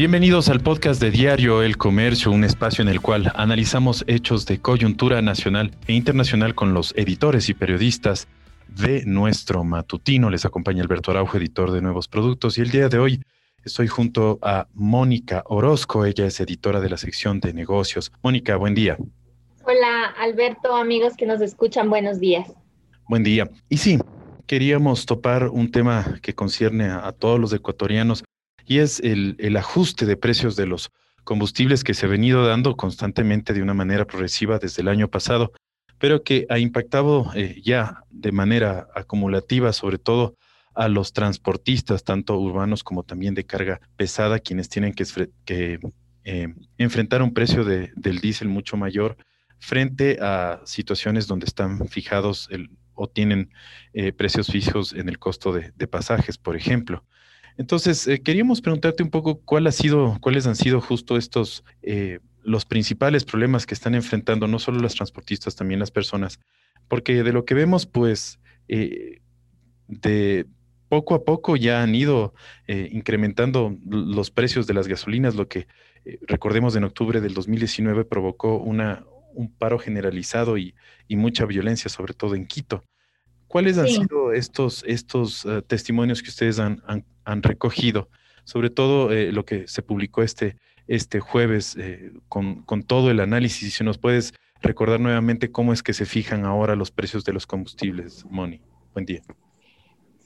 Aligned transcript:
Bienvenidos 0.00 0.48
al 0.48 0.60
podcast 0.60 0.98
de 0.98 1.10
Diario 1.10 1.62
El 1.62 1.76
Comercio, 1.76 2.32
un 2.32 2.42
espacio 2.42 2.80
en 2.80 2.88
el 2.88 3.02
cual 3.02 3.30
analizamos 3.34 4.02
hechos 4.06 4.46
de 4.46 4.58
coyuntura 4.58 5.20
nacional 5.20 5.76
e 5.86 5.92
internacional 5.92 6.54
con 6.54 6.72
los 6.72 6.94
editores 6.96 7.50
y 7.50 7.52
periodistas 7.54 8.26
de 8.66 9.04
nuestro 9.04 9.62
matutino. 9.62 10.30
Les 10.30 10.46
acompaña 10.46 10.82
Alberto 10.82 11.10
Araujo, 11.10 11.36
editor 11.36 11.70
de 11.70 11.82
Nuevos 11.82 12.08
Productos, 12.08 12.56
y 12.56 12.62
el 12.62 12.70
día 12.70 12.88
de 12.88 12.98
hoy 12.98 13.20
estoy 13.62 13.88
junto 13.88 14.38
a 14.40 14.68
Mónica 14.72 15.42
Orozco, 15.44 16.06
ella 16.06 16.24
es 16.24 16.40
editora 16.40 16.80
de 16.80 16.88
la 16.88 16.96
sección 16.96 17.38
de 17.38 17.52
negocios. 17.52 18.10
Mónica, 18.22 18.56
buen 18.56 18.74
día. 18.74 18.96
Hola 19.64 20.14
Alberto, 20.18 20.76
amigos 20.76 21.12
que 21.14 21.26
nos 21.26 21.42
escuchan, 21.42 21.90
buenos 21.90 22.20
días. 22.20 22.50
Buen 23.06 23.22
día. 23.22 23.50
Y 23.68 23.76
sí, 23.76 23.98
queríamos 24.46 25.04
topar 25.04 25.48
un 25.48 25.70
tema 25.70 26.18
que 26.22 26.34
concierne 26.34 26.86
a, 26.86 27.12
todos 27.12 27.38
los 27.38 27.52
ecuatorianos 27.52 28.24
y 28.70 28.78
es 28.78 29.00
el, 29.00 29.56
ajuste 29.56 30.06
de 30.06 30.16
precios 30.16 30.54
de 30.54 30.64
los 30.64 30.92
combustibles 31.24 31.82
que 31.82 31.92
se 31.92 32.06
ha 32.06 32.08
venido 32.08 32.46
dando 32.46 32.76
constantemente 32.76 33.52
de 33.52 33.62
una 33.62 33.74
manera 33.74 34.06
progresiva 34.06 34.60
desde 34.60 34.82
el 34.82 34.86
año 34.86 35.08
pasado, 35.10 35.50
pero 35.98 36.22
que 36.22 36.46
ha 36.48 36.60
impactado 36.60 37.32
eh, 37.34 37.60
ya 37.64 38.04
de 38.10 38.30
manera 38.30 38.86
acumulativa, 38.94 39.72
sobre 39.72 39.98
todo 39.98 40.36
a 40.72 40.86
los 40.86 41.12
transportistas, 41.12 42.04
tanto 42.04 42.38
urbanos 42.38 42.84
como 42.84 43.02
también 43.02 43.34
de 43.34 43.44
carga 43.44 43.80
pesada, 43.96 44.38
quienes 44.38 44.68
tienen 44.68 44.94
que, 44.94 45.80
eh, 46.22 46.54
enfrentar 46.78 47.22
un 47.22 47.34
precio 47.34 47.64
del 47.64 48.20
diésel 48.20 48.46
mucho 48.46 48.76
mayor 48.76 49.16
frente 49.58 50.18
a 50.22 50.60
situaciones 50.64 51.26
donde 51.26 51.46
están 51.46 51.88
fijados 51.88 52.48
o 52.94 53.08
tienen 53.08 53.50
eh, 53.94 54.12
precios 54.12 54.46
fijos 54.46 54.92
en 54.92 55.08
el 55.08 55.18
costo 55.18 55.52
de 55.52 55.88
pasajes, 55.88 56.38
por 56.38 56.54
ejemplo. 56.54 57.04
Entonces, 57.60 58.08
eh, 58.08 58.22
queríamos 58.22 58.62
preguntarte 58.62 59.02
un 59.02 59.10
poco 59.10 59.38
cuál 59.42 59.66
ha 59.66 59.72
sido, 59.72 60.16
cuáles 60.22 60.46
han 60.46 60.56
sido 60.56 60.80
justo 60.80 61.18
estos, 61.18 61.62
eh, 61.82 62.18
los 62.42 62.64
principales 62.64 63.26
problemas 63.26 63.66
que 63.66 63.74
están 63.74 63.94
enfrentando 63.94 64.48
no 64.48 64.58
solo 64.58 64.80
los 64.80 64.94
transportistas, 64.94 65.56
también 65.56 65.78
las 65.78 65.90
personas, 65.90 66.40
porque 66.88 67.22
de 67.22 67.32
lo 67.34 67.44
que 67.44 67.52
vemos, 67.52 67.84
pues, 67.84 68.40
eh, 68.68 69.20
de 69.88 70.46
poco 70.88 71.14
a 71.14 71.22
poco 71.22 71.54
ya 71.54 71.82
han 71.82 71.94
ido 71.94 72.32
incrementando 72.66 73.76
los 73.86 74.30
precios 74.30 74.66
de 74.66 74.74
las 74.74 74.88
gasolinas, 74.88 75.34
lo 75.34 75.46
que 75.46 75.66
recordemos 76.22 76.74
en 76.76 76.84
octubre 76.84 77.20
del 77.20 77.34
2019 77.34 78.06
provocó 78.06 78.56
una, 78.56 79.04
un 79.34 79.52
paro 79.52 79.78
generalizado 79.78 80.56
y, 80.56 80.74
y 81.06 81.16
mucha 81.16 81.44
violencia, 81.44 81.90
sobre 81.90 82.14
todo 82.14 82.34
en 82.34 82.46
Quito. 82.46 82.82
¿Cuáles 83.46 83.78
han 83.78 83.86
sido 83.88 84.32
estos, 84.32 84.82
estos 84.86 85.46
testimonios 85.68 86.22
que 86.22 86.30
ustedes 86.30 86.58
han, 86.58 86.82
han, 86.86 87.04
recogido? 87.42 88.08
Sobre 88.44 88.70
todo 88.70 89.12
eh, 89.12 89.32
lo 89.32 89.44
que 89.44 89.68
se 89.68 89.82
publicó 89.82 90.22
este, 90.22 90.56
este 90.86 91.20
jueves 91.20 91.76
eh, 91.76 92.12
con, 92.28 92.62
con, 92.62 92.82
todo 92.82 93.10
el 93.10 93.20
análisis. 93.20 93.74
Si 93.74 93.84
nos 93.84 93.98
puedes 93.98 94.34
recordar 94.60 95.00
nuevamente 95.00 95.50
cómo 95.50 95.72
es 95.72 95.82
que 95.82 95.92
se 95.92 96.06
fijan 96.06 96.44
ahora 96.44 96.76
los 96.76 96.90
precios 96.90 97.24
de 97.24 97.32
los 97.32 97.46
combustibles, 97.46 98.24
Moni. 98.28 98.60
Buen 98.92 99.06
día. 99.06 99.22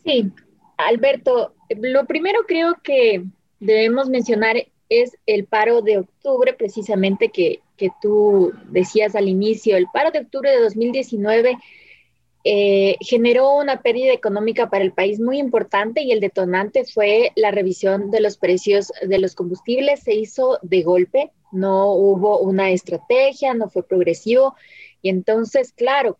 Sí, 0.04 0.32
Alberto, 0.76 1.54
lo 1.68 2.04
primero 2.06 2.40
creo 2.46 2.76
que 2.82 3.24
debemos 3.60 4.08
mencionar 4.08 4.56
es 4.88 5.16
el 5.26 5.44
paro 5.44 5.82
de 5.82 5.98
octubre, 5.98 6.52
precisamente 6.52 7.30
que, 7.30 7.60
que 7.76 7.90
tú 8.02 8.52
decías 8.68 9.14
al 9.14 9.28
inicio. 9.28 9.76
El 9.76 9.86
paro 9.92 10.10
de 10.10 10.20
octubre 10.20 10.50
de 10.50 10.60
2019 10.60 11.56
eh, 12.46 12.96
generó 13.00 13.56
una 13.56 13.80
pérdida 13.80 14.12
económica 14.12 14.68
para 14.68 14.84
el 14.84 14.92
país 14.92 15.18
muy 15.18 15.38
importante 15.38 16.02
y 16.02 16.12
el 16.12 16.20
detonante 16.20 16.84
fue 16.84 17.32
la 17.36 17.50
revisión 17.50 18.10
de 18.10 18.20
los 18.20 18.36
precios 18.36 18.92
de 19.00 19.18
los 19.18 19.34
combustibles. 19.34 20.00
Se 20.00 20.14
hizo 20.14 20.58
de 20.60 20.82
golpe, 20.82 21.32
no 21.52 21.92
hubo 21.94 22.40
una 22.40 22.70
estrategia, 22.70 23.54
no 23.54 23.70
fue 23.70 23.82
progresivo. 23.82 24.54
Y 25.00 25.08
entonces, 25.08 25.72
claro, 25.72 26.18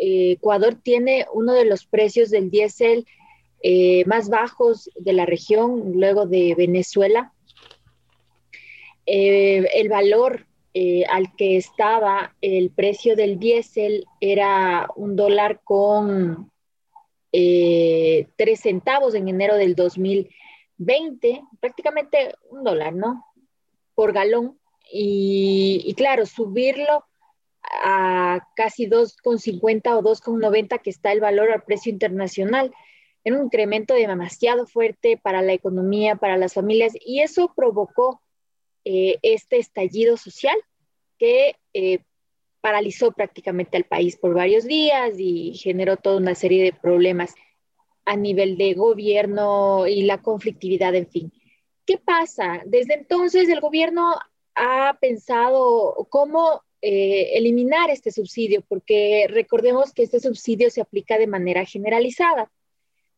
eh, 0.00 0.32
Ecuador 0.32 0.76
tiene 0.82 1.26
uno 1.34 1.52
de 1.52 1.66
los 1.66 1.84
precios 1.84 2.30
del 2.30 2.50
diésel 2.50 3.06
eh, 3.62 4.02
más 4.06 4.30
bajos 4.30 4.88
de 4.96 5.12
la 5.12 5.26
región, 5.26 5.92
luego 5.94 6.24
de 6.24 6.54
Venezuela. 6.54 7.32
el 9.04 9.88
valor 9.88 10.46
eh, 10.78 11.06
al 11.08 11.34
que 11.36 11.56
estaba 11.56 12.36
el 12.42 12.68
precio 12.68 13.16
del 13.16 13.38
diésel 13.38 14.04
era 14.20 14.86
un 14.94 15.16
dólar 15.16 15.62
con 15.64 16.52
eh, 17.32 18.28
tres 18.36 18.60
centavos 18.60 19.14
en 19.14 19.26
enero 19.28 19.56
del 19.56 19.74
2020, 19.74 21.40
prácticamente 21.60 22.34
un 22.50 22.62
dólar, 22.62 22.92
¿no? 22.92 23.24
Por 23.94 24.12
galón. 24.12 24.60
Y, 24.92 25.94
claro, 25.96 26.26
subirlo 26.26 27.06
a 27.62 28.46
casi 28.54 28.86
2,50 28.86 29.96
o 29.96 30.02
2,90 30.02 30.82
que 30.82 30.90
está 30.90 31.10
el 31.10 31.20
valor 31.20 31.52
al 31.52 31.62
precio 31.62 31.90
internacional, 31.90 32.70
era 33.24 33.38
un 33.38 33.46
incremento 33.46 33.94
demasiado 33.94 34.66
fuerte 34.66 35.16
para 35.16 35.40
la 35.40 35.54
economía, 35.54 36.16
para 36.16 36.36
las 36.36 36.52
familias, 36.52 36.92
y 37.00 37.20
eso 37.20 37.54
provocó 37.56 38.20
eh, 38.88 39.18
este 39.22 39.58
estallido 39.58 40.16
social 40.16 40.56
que 41.18 41.56
eh, 41.74 41.98
paralizó 42.60 43.10
prácticamente 43.10 43.76
al 43.76 43.82
país 43.82 44.16
por 44.16 44.32
varios 44.32 44.64
días 44.64 45.18
y 45.18 45.54
generó 45.54 45.96
toda 45.96 46.18
una 46.18 46.36
serie 46.36 46.62
de 46.62 46.72
problemas 46.72 47.34
a 48.04 48.16
nivel 48.16 48.56
de 48.56 48.74
gobierno 48.74 49.88
y 49.88 50.02
la 50.02 50.22
conflictividad, 50.22 50.94
en 50.94 51.08
fin. 51.08 51.32
¿Qué 51.84 51.98
pasa? 51.98 52.62
Desde 52.64 52.94
entonces 52.94 53.48
el 53.48 53.58
gobierno 53.58 54.14
ha 54.54 54.96
pensado 55.00 56.06
cómo 56.08 56.62
eh, 56.80 57.36
eliminar 57.36 57.90
este 57.90 58.12
subsidio, 58.12 58.62
porque 58.68 59.26
recordemos 59.28 59.92
que 59.92 60.04
este 60.04 60.20
subsidio 60.20 60.70
se 60.70 60.80
aplica 60.80 61.18
de 61.18 61.26
manera 61.26 61.64
generalizada. 61.64 62.52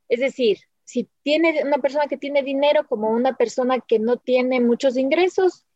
Es 0.09 0.21
decir, 0.21 0.61
si 0.89 1.07
tiene 1.23 1.63
una 1.65 1.77
persona 1.77 2.07
que 2.07 2.17
tiene 2.17 2.43
dinero 2.43 2.87
como 2.89 3.11
una 3.11 3.37
persona 3.37 3.79
que 3.79 3.99
no 3.99 4.17
tiene 4.17 4.59
muchos 4.63 4.97
ingresos, 4.97 5.67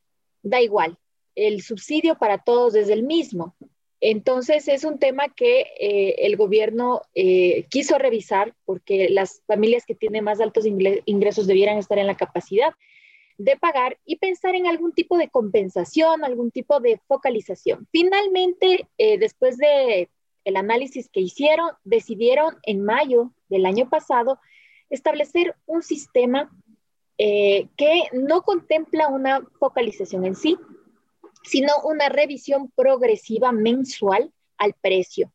da 0.42 0.62
igual, 0.62 0.96
el 1.34 1.60
subsidio 1.60 2.16
para 2.16 2.38
todos 2.38 2.74
es 2.76 2.88
el 2.88 3.02
mismo. 3.02 3.54
Entonces 4.00 4.68
es 4.68 4.84
un 4.84 4.98
tema 4.98 5.28
que 5.28 5.66
eh, 5.78 6.14
el 6.20 6.38
gobierno 6.38 7.02
eh, 7.14 7.66
quiso 7.68 7.98
revisar 7.98 8.54
porque 8.64 9.10
las 9.10 9.42
familias 9.46 9.84
que 9.84 9.94
tienen 9.94 10.24
más 10.24 10.40
altos 10.40 10.64
ingresos 10.64 11.46
debieran 11.46 11.76
estar 11.76 11.98
en 11.98 12.06
la 12.06 12.16
capacidad 12.16 12.72
de 13.36 13.58
pagar 13.58 13.98
y 14.06 14.16
pensar 14.16 14.54
en 14.54 14.66
algún 14.66 14.94
tipo 14.94 15.18
de 15.18 15.28
compensación, 15.28 16.24
algún 16.24 16.50
tipo 16.50 16.80
de 16.80 16.98
focalización. 17.06 17.86
Finalmente, 17.92 18.88
eh, 18.96 19.18
después 19.18 19.58
de 19.58 20.08
el 20.44 20.56
análisis 20.56 21.10
que 21.10 21.20
hicieron, 21.20 21.68
decidieron 21.84 22.56
en 22.62 22.82
mayo 22.82 23.30
del 23.50 23.66
año 23.66 23.90
pasado 23.90 24.40
establecer 24.92 25.56
un 25.66 25.82
sistema 25.82 26.50
eh, 27.18 27.68
que 27.76 28.04
no 28.12 28.42
contempla 28.42 29.08
una 29.08 29.40
focalización 29.58 30.24
en 30.24 30.34
sí, 30.34 30.56
sino 31.44 31.72
una 31.84 32.08
revisión 32.08 32.70
progresiva 32.74 33.52
mensual 33.52 34.32
al 34.58 34.74
precio 34.74 35.32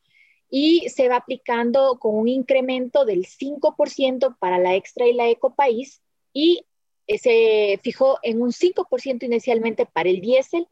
y 0.50 0.88
se 0.90 1.10
va 1.10 1.18
aplicando 1.18 1.98
con 2.00 2.16
un 2.16 2.28
incremento 2.28 3.04
del 3.04 3.26
5% 3.26 4.38
para 4.40 4.60
la 4.60 4.76
extra 4.76 5.08
y 5.08 5.14
la 5.14 5.28
eco 5.30 5.56
país 5.56 6.02
y 6.34 6.66
eh, 7.08 7.18
se 7.18 7.80
fijó 7.84 8.20
en 8.22 8.42
un 8.42 8.52
5% 8.52 9.24
inicialmente 9.24 9.86
para 9.86 10.10
el 10.10 10.22
diésel. 10.22 10.68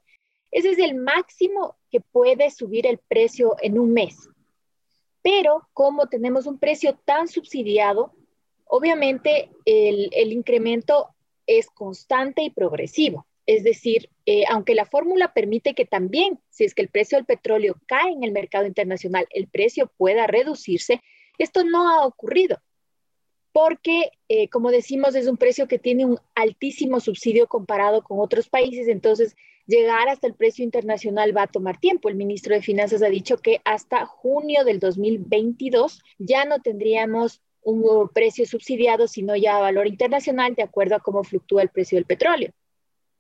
Ese 0.52 0.72
es 0.72 0.79
el 0.79 0.96
máximo 0.96 1.75
que 1.91 2.00
puede 2.00 2.52
subir 2.52 2.88
el 2.88 3.00
precio 3.00 3.56
en 3.62 3.79
un 3.79 3.91
mes. 3.91 4.29
Pero 5.22 5.67
como 5.73 6.07
tenemos 6.07 6.46
un 6.46 6.59
precio 6.59 6.97
tan 7.03 7.28
subsidiado, 7.28 8.14
Obviamente, 8.77 9.51
el, 9.63 10.33
incremento 10.33 11.16
es 11.47 11.67
constante 11.67 12.41
y 12.41 12.49
progresivo. 12.49 13.25
Es 13.45 13.63
decir, 13.63 14.09
eh, 14.25 14.43
aunque 14.49 14.75
la 14.75 14.85
fórmula 14.85 15.33
permite 15.33 15.73
que 15.73 15.85
también, 15.85 16.41
si 16.49 16.66
es 16.66 16.73
que 16.75 16.81
el 16.81 16.89
precio 16.89 17.17
del 17.17 17.23
petróleo 17.25 17.77
cae 17.87 18.11
en 18.11 18.25
el 18.25 18.33
mercado 18.33 18.66
internacional, 18.66 19.27
el 19.29 19.47
precio 19.47 19.89
pueda 19.95 20.27
reducirse, 20.27 21.01
esto 21.37 21.63
no 21.63 21.87
ha 21.87 22.05
ocurrido, 22.05 22.61
porque, 23.53 24.11
eh, 24.27 24.49
como 24.49 24.72
decimos, 24.72 25.16
es 25.16 25.28
un 25.28 25.37
precio 25.37 25.69
que 25.69 25.79
tiene 25.79 26.03
un 26.03 26.19
altísimo 26.35 26.99
subsidio 26.99 27.47
comparado 27.47 28.03
con 28.03 28.19
otros 28.19 28.49
países, 28.49 28.89
entonces 28.89 29.37
llegar 29.67 30.09
hasta 30.09 30.28
el 30.28 30.33
precio 30.33 30.66
internacional 30.66 31.35
va 31.35 31.43
a 31.43 31.47
tomar 31.47 31.79
tiempo. 31.79 32.09
El 32.09 32.16
ministro 32.16 32.53
de 32.53 32.61
Finanzas 32.61 33.01
ha 33.03 33.09
dicho 33.09 33.37
que 33.37 33.61
hasta 33.63 34.05
junio 34.05 34.66
del 34.66 34.81
2022 34.81 36.01
ya 36.17 36.43
no 36.43 36.59
tendríamos 36.59 37.41
un 37.66 38.09
precio 38.09 38.46
subsidiado, 38.46 39.08
sino 39.08 39.35
ya 39.35 39.58
a 39.58 39.62
valor 39.62 39.88
internacional, 39.88 40.56
de 40.56 40.64
acuerdo 40.64 40.96
a 40.96 41.00
cómo 41.00 41.23
fluctúa 41.23 41.64
el 41.64 41.70
precio 41.70 41.97
del 41.97 42.06
petróleo. 42.06 42.52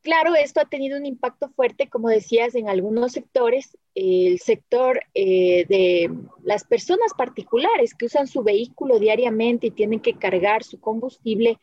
Claro, 0.01 0.35
esto 0.35 0.61
ha 0.61 0.65
tenido 0.65 0.99
un 0.99 1.07
impacto 1.07 1.49
fuerte, 1.49 1.89
como 1.89 2.09
decías, 2.09 2.53
en 2.53 2.69
algunos 2.69 3.13
sectores. 3.13 3.75
El 3.95 4.37
sector 4.39 5.01
eh, 5.15 5.65
de 5.67 6.11
las 6.43 6.63
personas 6.63 7.11
particulares 7.17 7.95
que 7.95 8.05
usan 8.05 8.27
su 8.27 8.43
vehículo 8.43 8.99
diariamente 8.99 9.67
y 9.67 9.71
tienen 9.71 9.99
que 9.99 10.13
cargar 10.13 10.63
su 10.63 10.79
combustible, 10.79 11.57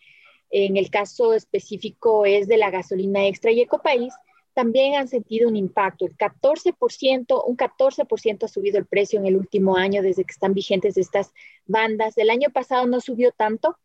en 0.51 0.77
el 0.77 0.91
caso 0.91 1.35
específico 1.35 2.27
es 2.27 2.49
de 2.49 2.57
la 2.57 2.71
gasolina 2.71 3.27
extra 3.29 3.53
y 3.53 3.61
Ecopaís, 3.61 4.13
también 4.55 4.97
han 4.97 5.09
sentido 5.09 5.49
un 5.49 5.57
impacto. 5.57 6.07
El 6.07 6.17
14%, 6.17 7.43
un 7.47 7.57
14% 7.57 8.45
ha 8.45 8.49
subido 8.49 8.79
el 8.79 8.87
precio 8.87 9.19
en 9.19 9.27
el 9.27 9.37
último 9.37 9.77
año 9.77 10.03
desde 10.03 10.25
que 10.25 10.33
están 10.33 10.55
vigentes 10.55 10.97
estas 10.97 11.33
bandas. 11.67 12.17
El 12.19 12.31
año 12.31 12.51
pasado 12.51 12.87
no 12.87 13.01
subió 13.01 13.33
tanto 13.33 13.79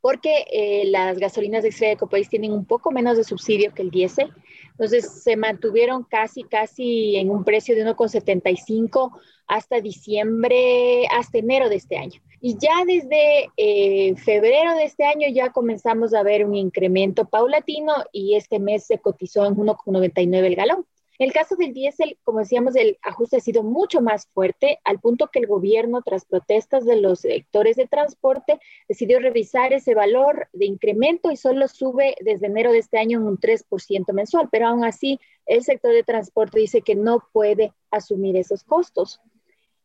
porque 0.00 0.46
eh, 0.50 0.84
las 0.86 1.18
gasolinas 1.18 1.62
de 1.62 1.68
extra 1.68 1.88
de 1.88 1.94
Ecopaís 1.94 2.28
tienen 2.28 2.52
un 2.52 2.64
poco 2.64 2.90
menos 2.90 3.16
de 3.16 3.24
subsidio 3.24 3.74
que 3.74 3.82
el 3.82 3.90
diésel. 3.90 4.32
Entonces 4.70 5.22
se 5.22 5.36
mantuvieron 5.36 6.04
casi, 6.04 6.42
casi 6.42 7.16
en 7.16 7.30
un 7.30 7.44
precio 7.44 7.74
de 7.74 7.84
1,75 7.84 9.10
hasta 9.46 9.80
diciembre, 9.80 11.06
hasta 11.10 11.38
enero 11.38 11.68
de 11.68 11.76
este 11.76 11.98
año. 11.98 12.20
Y 12.42 12.56
ya 12.58 12.84
desde 12.86 13.50
eh, 13.56 14.16
febrero 14.16 14.74
de 14.74 14.84
este 14.84 15.04
año 15.04 15.28
ya 15.28 15.50
comenzamos 15.50 16.14
a 16.14 16.22
ver 16.22 16.46
un 16.46 16.54
incremento 16.54 17.26
paulatino 17.26 17.92
y 18.12 18.34
este 18.34 18.58
mes 18.58 18.86
se 18.86 18.98
cotizó 18.98 19.44
en 19.44 19.56
1,99 19.56 20.46
el 20.46 20.56
galón. 20.56 20.86
En 21.18 21.26
el 21.26 21.34
caso 21.34 21.54
del 21.54 21.74
diésel, 21.74 22.16
como 22.24 22.38
decíamos, 22.38 22.74
el 22.76 22.96
ajuste 23.02 23.36
ha 23.36 23.40
sido 23.40 23.62
mucho 23.62 24.00
más 24.00 24.26
fuerte, 24.32 24.80
al 24.84 25.00
punto 25.00 25.28
que 25.30 25.38
el 25.38 25.46
gobierno, 25.46 26.00
tras 26.00 26.24
protestas 26.24 26.86
de 26.86 26.98
los 26.98 27.20
sectores 27.20 27.76
de 27.76 27.86
transporte, 27.86 28.58
decidió 28.88 29.20
revisar 29.20 29.74
ese 29.74 29.94
valor 29.94 30.48
de 30.54 30.64
incremento 30.64 31.30
y 31.30 31.36
solo 31.36 31.68
sube 31.68 32.14
desde 32.22 32.46
enero 32.46 32.72
de 32.72 32.78
este 32.78 32.96
año 32.96 33.18
en 33.18 33.26
un 33.26 33.38
3% 33.38 34.14
mensual, 34.14 34.48
pero 34.50 34.68
aún 34.68 34.82
así 34.82 35.20
el 35.44 35.62
sector 35.62 35.92
de 35.92 36.04
transporte 36.04 36.58
dice 36.58 36.80
que 36.80 36.94
no 36.94 37.22
puede 37.34 37.74
asumir 37.90 38.38
esos 38.38 38.64
costos. 38.64 39.20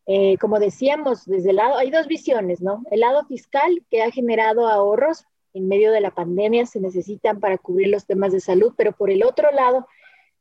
Eh, 0.06 0.36
como 0.38 0.58
decíamos, 0.60 1.26
desde 1.26 1.50
el 1.50 1.56
lado, 1.56 1.76
hay 1.76 1.90
dos 1.90 2.06
visiones, 2.06 2.60
¿no? 2.62 2.82
El 2.90 3.00
lado 3.00 3.24
fiscal 3.26 3.82
que 3.90 4.02
ha 4.02 4.10
generado 4.10 4.68
ahorros 4.68 5.24
en 5.52 5.68
medio 5.68 5.90
de 5.90 6.00
la 6.00 6.10
pandemia, 6.10 6.66
se 6.66 6.80
necesitan 6.80 7.40
para 7.40 7.58
cubrir 7.58 7.88
los 7.88 8.06
temas 8.06 8.32
de 8.32 8.40
salud, 8.40 8.74
pero 8.76 8.92
por 8.92 9.10
el 9.10 9.24
otro 9.24 9.50
lado, 9.52 9.86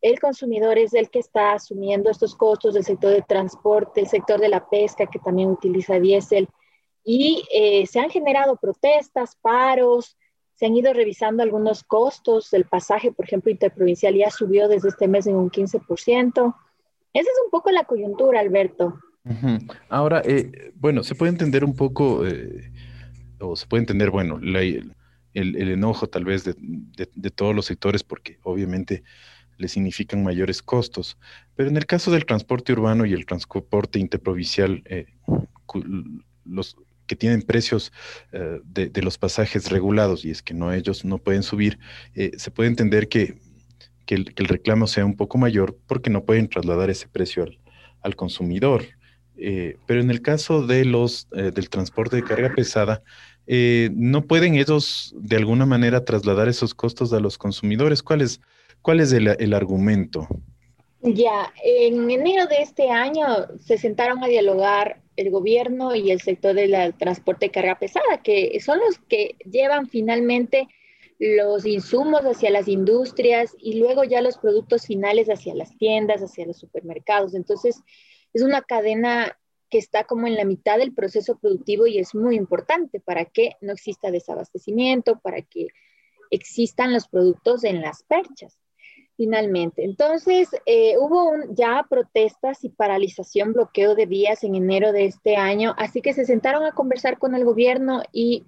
el 0.01 0.19
consumidor 0.19 0.77
es 0.77 0.93
el 0.93 1.09
que 1.09 1.19
está 1.19 1.53
asumiendo 1.53 2.11
estos 2.11 2.35
costos 2.35 2.73
del 2.73 2.83
sector 2.83 3.11
de 3.11 3.21
transporte, 3.21 4.01
el 4.01 4.07
sector 4.07 4.39
de 4.39 4.49
la 4.49 4.69
pesca 4.69 5.07
que 5.07 5.19
también 5.19 5.49
utiliza 5.49 5.99
diésel 5.99 6.49
y 7.03 7.43
eh, 7.53 7.87
se 7.87 7.99
han 7.99 8.09
generado 8.09 8.57
protestas, 8.57 9.35
paros, 9.35 10.17
se 10.55 10.65
han 10.65 10.75
ido 10.75 10.91
revisando 10.91 11.43
algunos 11.43 11.83
costos, 11.83 12.51
el 12.53 12.65
pasaje, 12.65 13.11
por 13.11 13.25
ejemplo, 13.25 13.51
interprovincial 13.51 14.15
ya 14.15 14.31
subió 14.31 14.67
desde 14.67 14.89
este 14.89 15.07
mes 15.07 15.27
en 15.27 15.35
un 15.35 15.49
15%. 15.49 16.55
Esa 17.13 17.31
es 17.31 17.37
un 17.43 17.51
poco 17.51 17.71
la 17.71 17.85
coyuntura, 17.85 18.39
Alberto. 18.39 18.95
Ahora, 19.89 20.21
eh, 20.23 20.71
bueno, 20.75 21.03
se 21.03 21.15
puede 21.15 21.31
entender 21.31 21.63
un 21.65 21.75
poco, 21.75 22.25
eh, 22.27 22.71
o 23.39 23.55
se 23.55 23.65
puede 23.65 23.81
entender, 23.81 24.11
bueno, 24.11 24.39
el, 24.39 24.93
enojo 25.33 26.07
tal 26.07 26.25
vez 26.25 26.43
de 26.43 27.31
todos 27.31 27.55
los 27.55 27.65
sectores, 27.65 28.03
porque 28.03 28.39
obviamente 28.43 29.03
le 29.57 29.67
significan 29.67 30.23
mayores 30.23 30.61
costos. 30.61 31.17
Pero 31.55 31.69
en 31.69 31.77
el 31.77 31.85
caso 31.85 32.11
del 32.11 32.25
transporte 32.25 32.73
urbano 32.73 33.05
y 33.05 33.13
el 33.13 33.25
transporte 33.25 33.99
interprovincial, 33.99 34.83
eh, 34.85 35.07
los 36.45 36.77
que 37.07 37.15
tienen 37.15 37.43
precios 37.43 37.91
eh, 38.31 38.59
de, 38.63 39.01
los 39.01 39.17
pasajes 39.17 39.69
regulados, 39.69 40.25
y 40.25 40.31
es 40.31 40.41
que 40.41 40.53
no 40.53 40.73
ellos 40.73 41.05
no 41.05 41.17
pueden 41.17 41.43
subir, 41.43 41.79
se 42.37 42.51
puede 42.51 42.69
entender 42.69 43.07
que, 43.07 43.37
el, 44.07 44.25
reclamo 44.35 44.87
sea 44.87 45.05
un 45.05 45.15
poco 45.15 45.37
mayor 45.37 45.77
porque 45.87 46.09
no 46.09 46.25
pueden 46.25 46.47
trasladar 46.47 46.89
ese 46.89 47.07
precio 47.07 47.45
al, 48.01 48.15
consumidor. 48.15 48.85
Pero 49.37 50.01
en 50.01 50.09
el 50.09 50.21
caso 50.21 50.65
de 50.65 50.85
los, 50.85 51.29
del 51.29 51.69
transporte 51.69 52.17
de 52.17 52.23
carga 52.23 52.53
pesada, 52.55 53.03
no 53.47 54.25
pueden 54.25 54.55
ellos 54.55 55.13
de 55.17 55.35
alguna 55.35 55.65
manera 55.65 56.05
trasladar 56.05 56.47
esos 56.47 56.73
costos 56.73 57.13
a 57.13 57.19
los 57.19 57.37
consumidores. 57.37 58.01
¿Cuál 58.01 58.21
es, 58.21 58.41
¿Cuál 58.81 58.99
es 58.99 59.11
el, 59.13 59.53
argumento? 59.53 60.27
Ya, 61.01 61.51
en 61.63 62.09
enero 62.09 62.45
de 62.47 62.61
este 62.61 62.89
año 62.89 63.25
se 63.59 63.77
sentaron 63.77 64.23
a 64.23 64.27
dialogar 64.27 65.01
el 65.15 65.31
gobierno 65.31 65.95
y 65.95 66.11
el 66.11 66.21
sector 66.21 66.53
del 66.53 66.93
transporte 66.95 67.47
de 67.47 67.51
carga 67.51 67.79
pesada, 67.79 68.21
que 68.23 68.59
son 68.59 68.79
los 68.79 68.99
que 69.07 69.35
llevan 69.49 69.87
finalmente 69.87 70.67
los 71.17 71.65
insumos 71.65 72.21
hacia 72.21 72.51
las 72.51 72.67
industrias 72.67 73.55
y 73.59 73.79
luego 73.79 74.03
ya 74.03 74.21
los 74.21 74.37
productos 74.37 74.85
finales 74.85 75.29
hacia 75.29 75.55
las 75.55 75.75
tiendas, 75.77 76.21
hacia 76.21 76.45
los 76.45 76.57
supermercados. 76.57 77.33
Entonces, 77.33 77.81
es 78.35 78.43
una 78.43 78.61
cadena 78.61 79.37
que 79.69 79.77
está 79.77 80.03
como 80.03 80.27
en 80.27 80.35
la 80.35 80.43
mitad 80.43 80.77
del 80.77 80.93
proceso 80.93 81.39
productivo 81.39 81.87
y 81.87 81.99
es 81.99 82.13
muy 82.13 82.35
importante 82.35 82.99
para 82.99 83.23
que 83.23 83.53
no 83.61 83.71
exista 83.71 84.11
desabastecimiento, 84.11 85.19
para 85.19 85.41
que 85.41 85.67
existan 86.31 86.93
los 86.93 87.07
productos 87.07 87.63
en 87.63 87.81
las 87.81 88.03
perchas 88.03 88.59
finalmente. 89.15 89.85
Entonces, 89.85 90.49
eh, 90.65 90.97
hubo 90.97 91.31
ya 91.51 91.85
protestas 91.89 92.65
y 92.65 92.69
paralización, 92.69 93.53
bloqueo 93.53 93.95
de 93.95 94.05
vías 94.05 94.43
en 94.43 94.55
enero 94.55 94.91
de 94.91 95.05
este 95.05 95.37
año, 95.37 95.73
así 95.77 96.01
que 96.01 96.13
se 96.13 96.25
sentaron 96.25 96.65
a 96.65 96.73
conversar 96.73 97.17
con 97.17 97.33
el 97.35 97.45
gobierno 97.45 98.03
y 98.11 98.43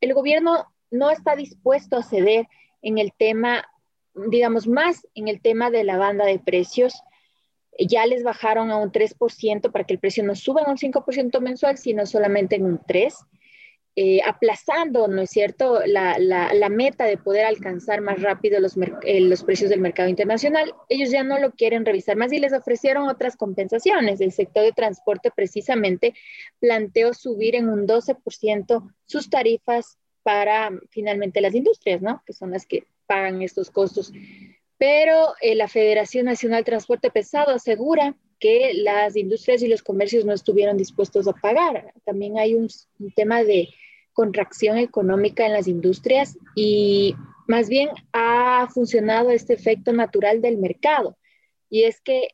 el 0.00 0.14
gobierno 0.14 0.66
no 0.90 1.10
está 1.10 1.36
dispuesto 1.36 1.96
a 1.96 2.02
ceder 2.02 2.48
en 2.82 2.98
el 2.98 3.12
tema, 3.16 3.64
digamos, 4.14 4.66
más 4.66 5.06
en 5.14 5.28
el 5.28 5.40
tema 5.40 5.70
de 5.70 5.84
la 5.84 5.96
banda 5.96 6.24
de 6.24 6.40
precios. 6.40 7.00
Ya 7.78 8.06
les 8.06 8.22
bajaron 8.22 8.70
a 8.70 8.76
un 8.76 8.90
3% 8.90 9.70
para 9.70 9.84
que 9.84 9.94
el 9.94 10.00
precio 10.00 10.24
no 10.24 10.34
suba 10.34 10.62
en 10.62 10.70
un 10.70 10.76
5% 10.76 11.40
mensual, 11.40 11.78
sino 11.78 12.06
solamente 12.06 12.56
en 12.56 12.64
un 12.64 12.78
3%. 12.80 13.14
Eh, 14.00 14.20
aplazando, 14.24 15.08
¿no 15.08 15.22
es 15.22 15.30
cierto?, 15.30 15.80
la, 15.84 16.20
la, 16.20 16.68
meta 16.68 17.04
de 17.04 17.16
poder 17.16 17.44
alcanzar 17.44 18.00
más 18.00 18.22
rápido 18.22 18.60
los, 18.60 18.76
eh, 19.02 19.20
los 19.20 19.42
precios 19.42 19.70
del 19.70 19.80
mercado 19.80 20.08
internacional. 20.08 20.72
Ellos 20.88 21.10
ya 21.10 21.24
no 21.24 21.40
lo 21.40 21.50
quieren 21.50 21.84
revisar 21.84 22.16
más 22.16 22.32
y 22.32 22.38
les 22.38 22.52
ofrecieron 22.52 23.08
otras 23.08 23.36
compensaciones. 23.36 24.20
El 24.20 24.30
sector 24.30 24.62
de 24.62 24.70
transporte 24.70 25.32
precisamente 25.34 26.14
planteó 26.60 27.12
subir 27.12 27.56
en 27.56 27.68
un 27.68 27.88
12% 27.88 28.88
sus 29.04 29.30
tarifas 29.30 29.98
para 30.22 30.70
finalmente 30.90 31.40
las 31.40 31.56
industrias, 31.56 32.00
¿no?, 32.00 32.22
que 32.24 32.34
son 32.34 32.52
las 32.52 32.66
que 32.66 32.84
pagan 33.06 33.42
estos 33.42 33.68
costos. 33.68 34.12
Pero 34.78 35.34
eh, 35.40 35.54
la 35.54 35.68
Federación 35.68 36.26
Nacional 36.26 36.60
de 36.60 36.70
Transporte 36.70 37.10
Pesado 37.10 37.54
asegura 37.54 38.16
que 38.38 38.72
las 38.74 39.16
industrias 39.16 39.62
y 39.62 39.68
los 39.68 39.82
comercios 39.82 40.24
no 40.24 40.32
estuvieron 40.32 40.76
dispuestos 40.76 41.26
a 41.26 41.32
pagar. 41.32 41.92
También 42.04 42.38
hay 42.38 42.54
un 42.54 42.68
tema 43.16 43.42
de 43.42 43.68
contracción 44.12 44.78
económica 44.78 45.46
en 45.46 45.52
las 45.52 45.68
industrias 45.68 46.36
y 46.54 47.14
más 47.46 47.68
bien 47.68 47.88
ha 48.12 48.68
funcionado 48.72 49.30
este 49.30 49.54
efecto 49.54 49.92
natural 49.92 50.42
del 50.42 50.58
mercado 50.58 51.16
y 51.70 51.84
es 51.84 52.00
que 52.00 52.28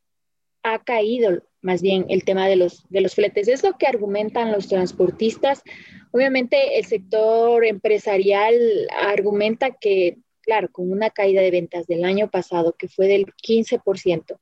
ha 0.62 0.82
caído 0.82 1.42
más 1.60 1.82
bien 1.82 2.06
el 2.08 2.24
tema 2.24 2.48
de 2.48 2.56
los, 2.56 2.84
de 2.90 3.00
los 3.00 3.14
fletes. 3.14 3.48
Es 3.48 3.62
lo 3.62 3.76
que 3.78 3.86
argumentan 3.86 4.52
los 4.52 4.68
transportistas. 4.68 5.62
Obviamente 6.10 6.78
el 6.78 6.84
sector 6.84 7.64
empresarial 7.64 8.54
argumenta 8.98 9.70
que, 9.70 10.18
claro, 10.44 10.68
con 10.70 10.90
una 10.90 11.10
caída 11.10 11.40
de 11.40 11.50
ventas 11.50 11.86
del 11.86 12.04
año 12.04 12.30
pasado 12.30 12.74
que 12.78 12.88
fue 12.88 13.08
del 13.08 13.26
15% 13.26 14.38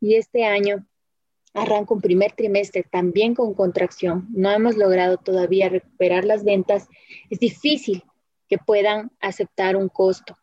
y 0.00 0.14
este 0.14 0.44
año 0.44 0.86
arranca 1.52 1.94
un 1.94 2.00
primer 2.00 2.32
trimestre 2.32 2.84
también 2.84 3.34
con 3.34 3.54
contracción, 3.54 4.28
no 4.30 4.50
hemos 4.50 4.76
logrado 4.76 5.16
todavía 5.16 5.68
recuperar 5.68 6.24
las 6.24 6.44
ventas, 6.44 6.88
es 7.28 7.38
difícil 7.38 8.04
que 8.48 8.58
puedan 8.58 9.10
aceptar 9.20 9.76
un 9.76 9.88
costo. 9.88 10.36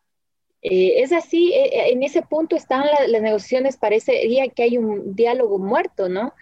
Eh, 0.60 1.02
es 1.02 1.12
así, 1.12 1.52
eh, 1.52 1.66
eh, 1.66 1.92
en 1.92 2.02
ese 2.02 2.22
punto 2.22 2.56
están 2.56 2.84
las 3.08 3.22
negociaciones, 3.22 3.76
parecería 3.76 4.48
que 4.48 4.64
hay 4.64 4.78
un 4.78 5.14
diálogo 5.14 5.58
muerto, 5.58 6.08
¿no? 6.08 6.32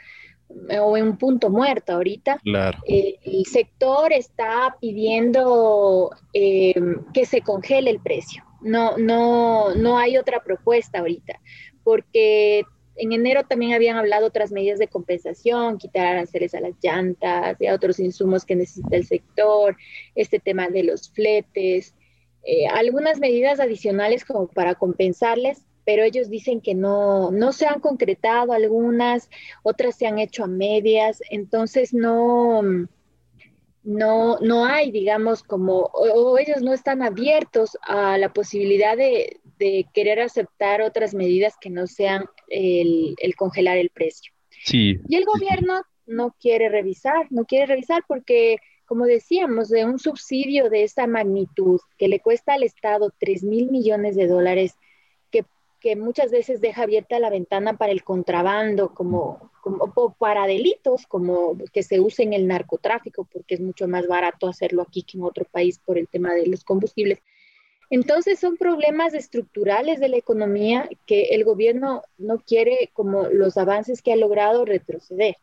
O 0.80 0.96
en 0.96 1.08
un 1.08 1.18
punto 1.18 1.50
muerto 1.50 1.92
ahorita. 1.92 2.38
Claro. 2.44 2.78
el 2.86 3.44
sector 3.46 4.12
está 4.12 4.76
pidiendo 4.80 6.10
que 6.32 7.26
se 7.26 7.40
congele 7.40 7.90
el 7.90 7.98
precio. 7.98 8.44
No, 8.66 8.98
no, 8.98 9.74
no 9.76 9.96
hay 9.96 10.18
otra 10.18 10.42
propuesta 10.42 10.98
ahorita, 10.98 11.40
porque 11.84 12.64
en 12.96 13.12
enero 13.12 13.44
también 13.44 13.74
habían 13.74 13.96
hablado 13.96 14.26
otras 14.26 14.50
medidas 14.50 14.80
de 14.80 14.88
compensación, 14.88 15.78
quitar 15.78 16.06
aranceles 16.06 16.52
a 16.54 16.60
las 16.60 16.74
llantas, 16.82 17.56
y 17.60 17.66
a 17.66 17.74
otros 17.74 18.00
insumos 18.00 18.44
que 18.44 18.56
necesita 18.56 18.96
el 18.96 19.06
sector, 19.06 19.76
este 20.16 20.40
tema 20.40 20.68
de 20.68 20.82
los 20.82 21.10
fletes, 21.10 21.94
eh, 22.42 22.66
algunas 22.66 23.20
medidas 23.20 23.60
adicionales 23.60 24.24
como 24.24 24.48
para 24.48 24.74
compensarles, 24.74 25.64
pero 25.84 26.02
ellos 26.02 26.28
dicen 26.28 26.60
que 26.60 26.74
no, 26.74 27.30
no 27.30 27.52
se 27.52 27.66
han 27.66 27.78
concretado 27.78 28.52
algunas, 28.52 29.30
otras 29.62 29.94
se 29.94 30.08
han 30.08 30.18
hecho 30.18 30.42
a 30.42 30.48
medias, 30.48 31.22
entonces 31.30 31.94
no, 31.94 32.62
no, 33.86 34.38
no 34.40 34.64
hay, 34.64 34.90
digamos, 34.90 35.44
como, 35.44 35.90
o 35.92 36.38
ellos 36.38 36.60
no 36.60 36.72
están 36.72 37.02
abiertos 37.02 37.78
a 37.82 38.18
la 38.18 38.32
posibilidad 38.32 38.96
de, 38.96 39.40
de 39.58 39.86
querer 39.94 40.20
aceptar 40.20 40.82
otras 40.82 41.14
medidas 41.14 41.54
que 41.60 41.70
no 41.70 41.86
sean 41.86 42.24
el, 42.48 43.14
congelar 43.36 43.78
el 43.78 43.90
precio. 43.90 44.32
Sí. 44.64 44.98
Y 45.08 45.16
el 45.16 45.24
gobierno 45.24 45.82
no 46.04 46.34
quiere 46.40 46.68
revisar, 46.68 47.28
no 47.30 47.44
quiere 47.44 47.66
revisar 47.66 48.02
porque 48.08 48.58
como 48.86 49.04
decíamos, 49.04 49.68
de 49.68 49.84
un 49.84 49.98
subsidio 49.98 50.70
de 50.70 50.84
esta 50.84 51.08
magnitud 51.08 51.80
que 51.98 52.06
le 52.06 52.20
cuesta 52.20 52.54
al 52.54 52.62
Estado 52.62 53.12
3 53.18 53.42
mil 53.42 53.68
millones 53.68 54.14
de 54.14 54.28
dólares, 54.28 54.76
que, 55.32 55.44
que, 55.80 55.96
muchas 55.96 56.30
veces 56.30 56.60
deja 56.60 56.84
abierta 56.84 57.18
la 57.18 57.28
ventana 57.28 57.76
para 57.76 57.90
el 57.90 58.04
contrabando, 58.04 58.94
como, 58.94 59.50
como 59.66 60.14
para 60.16 60.46
delitos, 60.46 61.06
como 61.08 61.58
que 61.72 61.82
se 61.82 61.98
use 61.98 62.22
en 62.22 62.32
el 62.32 62.46
narcotráfico, 62.46 63.26
porque 63.32 63.56
es 63.56 63.60
mucho 63.60 63.88
más 63.88 64.06
barato 64.06 64.46
hacerlo 64.46 64.82
aquí 64.82 65.02
que 65.02 65.18
en 65.18 65.24
otro 65.24 65.44
país 65.44 65.80
por 65.84 65.98
el 65.98 66.06
tema 66.06 66.32
de 66.34 66.46
los 66.46 66.62
combustibles. 66.62 67.20
Entonces 67.90 68.38
son 68.38 68.56
problemas 68.56 69.12
estructurales 69.12 69.98
de 69.98 70.08
la 70.08 70.18
economía 70.18 70.88
que 71.04 71.30
el 71.32 71.42
gobierno 71.42 72.02
no 72.16 72.38
quiere, 72.38 72.90
como 72.92 73.24
los 73.26 73.56
avances 73.56 74.02
que 74.02 74.12
ha 74.12 74.16
logrado, 74.16 74.64
retroceder. 74.64 75.34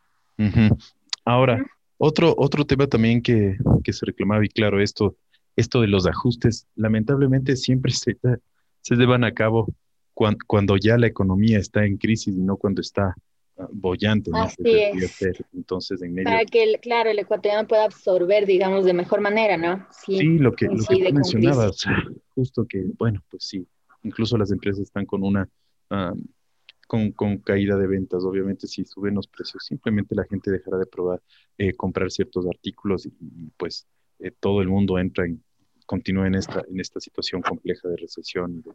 Ahora, 1.25 1.65
otro, 1.97 2.33
otro 2.37 2.63
tema 2.63 2.87
también 2.87 3.21
que, 3.21 3.57
se 3.91 4.05
reclamaba, 4.05 4.45
y 4.45 4.49
claro, 4.49 4.79
esto, 4.81 5.17
esto 5.57 5.81
de 5.81 5.87
los 5.87 6.07
ajustes, 6.07 6.65
lamentablemente 6.75 7.57
siempre 7.57 7.91
se, 7.91 8.17
se 8.79 8.95
llevan 8.95 9.25
a 9.25 9.33
cabo 9.33 9.67
cuando, 10.47 10.77
ya 10.77 10.97
la 10.97 11.07
economía 11.07 11.59
está 11.59 11.85
en 11.85 11.97
crisis 11.97 12.33
y 12.33 12.39
no 12.39 12.55
cuando 12.55 12.79
está 12.79 13.15
bollante. 13.71 14.31
Así 14.33 14.55
es. 14.65 15.21
Entonces, 15.53 16.01
en 16.01 16.13
medio... 16.13 16.25
Para 16.25 16.45
que, 16.45 16.79
claro, 16.81 17.09
el 17.09 17.19
ecuatoriano 17.19 17.67
pueda 17.67 17.85
absorber, 17.85 18.45
digamos, 18.45 18.85
de 18.85 18.93
mejor 18.93 19.21
manera, 19.21 19.57
¿no? 19.57 19.87
Sí, 19.91 20.37
lo 20.37 20.53
que, 20.53 20.65
lo 20.65 20.83
que 20.85 21.13
mencionabas, 21.13 21.83
justo 22.35 22.65
que, 22.67 22.83
bueno, 22.97 23.23
pues 23.29 23.45
sí, 23.45 23.67
incluso 24.03 24.37
las 24.37 24.51
empresas 24.51 24.81
están 24.81 25.05
con 25.05 25.23
una... 25.23 25.47
Um, 25.89 26.23
con, 27.15 27.37
caída 27.39 27.75
de 27.77 27.87
ventas. 27.87 28.23
Obviamente, 28.23 28.67
si 28.67 28.85
suben 28.85 29.15
los 29.15 29.27
precios, 29.27 29.65
simplemente 29.65 30.15
la 30.15 30.25
gente 30.25 30.51
dejará 30.51 30.77
de 30.77 30.85
probar 30.85 31.21
eh, 31.57 31.73
comprar 31.73 32.11
ciertos 32.11 32.45
artículos 32.47 33.05
y, 33.05 33.11
pues 33.57 33.87
eh, 34.19 34.31
todo 34.39 34.61
el 34.61 34.67
mundo 34.67 34.99
entra 34.99 35.25
en, 35.25 35.43
continúa 35.85 36.27
en 36.27 36.35
esta, 36.35 36.63
en 36.69 36.79
esta 36.79 36.99
situación 36.99 37.41
compleja 37.41 37.87
de 37.89 37.97
recesión 37.97 38.57
y 38.57 38.61
de, 38.61 38.71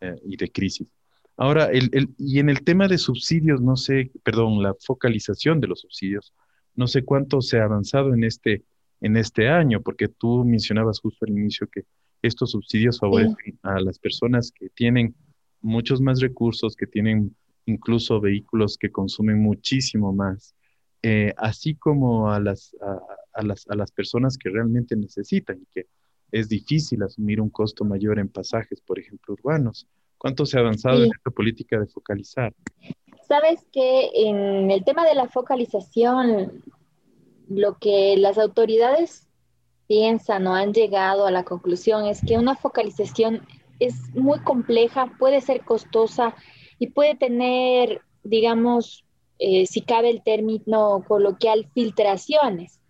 eh, 0.00 0.20
y 0.24 0.36
de 0.36 0.50
crisis. 0.50 0.88
Ahora, 1.36 1.66
el, 1.66 1.90
el, 1.92 2.14
y 2.18 2.38
en 2.38 2.48
el 2.48 2.62
tema 2.62 2.86
de 2.86 2.98
subsidios, 2.98 3.60
no 3.60 3.76
sé, 3.76 4.10
perdón, 4.22 4.62
la 4.62 4.74
focalización 4.74 5.60
de 5.60 5.66
los 5.66 5.80
subsidios, 5.80 6.32
no 6.76 6.86
sé 6.86 7.04
cuánto 7.04 7.40
se 7.40 7.58
ha 7.58 7.64
avanzado 7.64 8.14
en 8.14 8.24
este, 8.24 8.64
en 9.00 9.16
este 9.16 9.48
año, 9.48 9.80
porque 9.82 10.08
tú 10.08 10.44
mencionabas 10.44 11.00
justo 11.00 11.24
al 11.24 11.32
inicio 11.32 11.68
que 11.68 11.84
estos 12.22 12.52
subsidios 12.52 12.98
favorecen 12.98 13.58
a 13.62 13.80
las 13.80 13.98
personas 13.98 14.52
que 14.52 14.70
tienen 14.70 15.14
muchos 15.60 16.00
más 16.00 16.20
recursos, 16.20 16.76
que 16.76 16.86
tienen 16.86 17.34
incluso 17.66 18.20
vehículos 18.20 18.78
que 18.78 18.90
consumen 18.90 19.42
muchísimo 19.42 20.12
más, 20.12 20.54
eh, 21.02 21.34
así 21.36 21.74
como 21.74 22.30
a 22.30 22.40
las, 22.40 22.74
a, 23.34 23.42
las, 23.42 23.68
a 23.68 23.74
las 23.74 23.90
personas 23.90 24.38
que 24.38 24.50
realmente 24.50 24.96
necesitan 24.96 25.60
y 25.60 25.66
que 25.66 25.86
es 26.30 26.48
difícil 26.48 27.02
asumir 27.02 27.40
un 27.40 27.50
costo 27.50 27.84
mayor 27.84 28.18
en 28.18 28.28
pasajes, 28.28 28.80
por 28.80 28.98
ejemplo, 28.98 29.34
urbanos. 29.34 29.86
¿Cuánto 30.24 30.46
se 30.46 30.56
ha 30.56 30.60
avanzado 30.60 31.04
en 31.04 31.10
esta 31.12 31.30
política 31.30 31.78
de 31.78 31.84
focalizar? 31.84 32.54
Sabes 33.28 33.66
que 33.70 34.08
en 34.14 34.70
el 34.70 34.82
tema 34.82 35.04
de 35.04 35.14
la 35.14 35.28
focalización, 35.28 36.64
lo 37.50 37.76
que 37.76 38.16
las 38.16 38.38
autoridades 38.38 39.28
piensan 39.86 40.46
o 40.46 40.54
han 40.54 40.72
llegado 40.72 41.26
a 41.26 41.30
la 41.30 41.44
conclusión 41.44 42.06
es 42.06 42.22
que 42.26 42.38
una 42.38 42.56
focalización 42.56 43.46
es 43.80 43.96
muy 44.14 44.38
compleja, 44.38 45.12
puede 45.18 45.42
ser 45.42 45.60
costosa 45.60 46.34
y 46.78 46.86
puede 46.86 47.16
tener, 47.16 48.00
digamos, 48.22 49.04
eh, 49.38 49.66
si 49.66 49.82
cabe 49.82 50.08
el 50.08 50.22
término 50.22 51.04
coloquial, 51.06 51.68
filtraciones, 51.74 52.80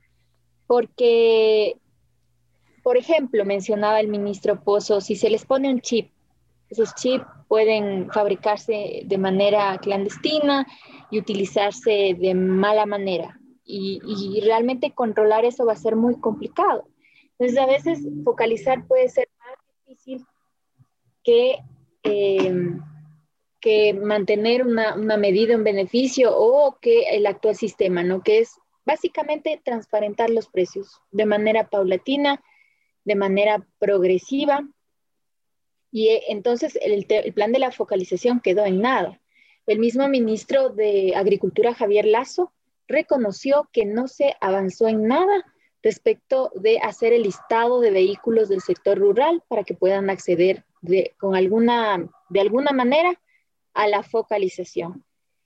porque, 0.68 1.78
por 2.84 2.96
ejemplo, 2.96 3.44
mencionaba 3.44 3.98
el 3.98 4.06
ministro 4.06 4.62
Pozo, 4.62 5.00
si 5.00 5.16
se 5.16 5.30
les 5.30 5.44
pone 5.44 5.68
un 5.68 5.80
chip, 5.80 6.13
esos 6.74 6.94
chips 6.94 7.24
pueden 7.48 8.10
fabricarse 8.10 9.02
de 9.04 9.18
manera 9.18 9.78
clandestina 9.78 10.66
y 11.10 11.18
utilizarse 11.18 12.16
de 12.18 12.34
mala 12.34 12.86
manera. 12.86 13.40
Y, 13.64 14.00
y, 14.04 14.40
realmente 14.42 14.92
controlar 14.92 15.46
eso 15.46 15.64
va 15.64 15.72
a 15.72 15.76
ser 15.76 15.96
muy 15.96 16.20
complicado. 16.20 16.86
Entonces, 17.38 17.58
a 17.58 17.66
veces 17.66 18.00
focalizar 18.22 18.86
puede 18.86 19.08
ser 19.08 19.26
más 19.38 19.56
difícil 19.86 20.26
que 21.22 21.58
eh, 22.02 22.76
que 23.64 23.94
mantener 23.94 24.66
una, 24.66 24.94
medida 25.16 25.54
en 25.54 25.64
beneficio 25.64 26.36
o 26.36 26.76
que 26.82 27.04
el 27.12 27.24
actual 27.24 27.56
sistema, 27.56 28.02
¿no? 28.02 28.20
Que 28.20 28.40
es 28.40 28.58
básicamente 28.84 29.58
transparentar 29.64 30.28
los 30.28 30.48
precios 30.48 31.00
de 31.12 31.24
manera 31.24 31.70
paulatina, 31.70 32.42
de 33.04 33.14
manera 33.14 33.66
progresiva. 33.78 34.68
Y 35.94 36.08
eh, 36.08 36.24
entonces 36.26 36.76
el, 36.82 37.06
plan 37.34 37.52
de 37.52 37.60
la 37.60 37.70
focalización 37.70 38.40
quedó 38.40 38.66
en 38.66 38.80
nada. 38.80 39.20
El 39.64 39.78
mismo 39.78 40.08
ministro 40.08 40.70
de 40.70 41.12
Agricultura, 41.14 41.72
Javier 41.72 42.04
Lazo, 42.04 42.52
reconoció 42.88 43.68
que 43.72 43.84
no 43.84 44.08
se 44.08 44.34
avanzó 44.40 44.88
en 44.88 45.06
nada 45.06 45.44
respecto 45.84 46.50
de 46.56 46.80
hacer 46.80 47.12
el 47.12 47.22
listado 47.22 47.80
de 47.80 47.92
vehículos 47.92 48.48
del 48.48 48.60
sector 48.60 48.98
rural 48.98 49.44
para 49.46 49.62
que 49.62 49.74
puedan 49.74 50.10
acceder 50.10 50.64
de, 50.82 51.14
con 51.16 51.36
alguna, 51.36 52.10
de 52.28 52.40
alguna 52.40 52.72
manera 52.72 53.20
a 53.72 53.86
la 53.86 54.02
focalización. 54.02 55.04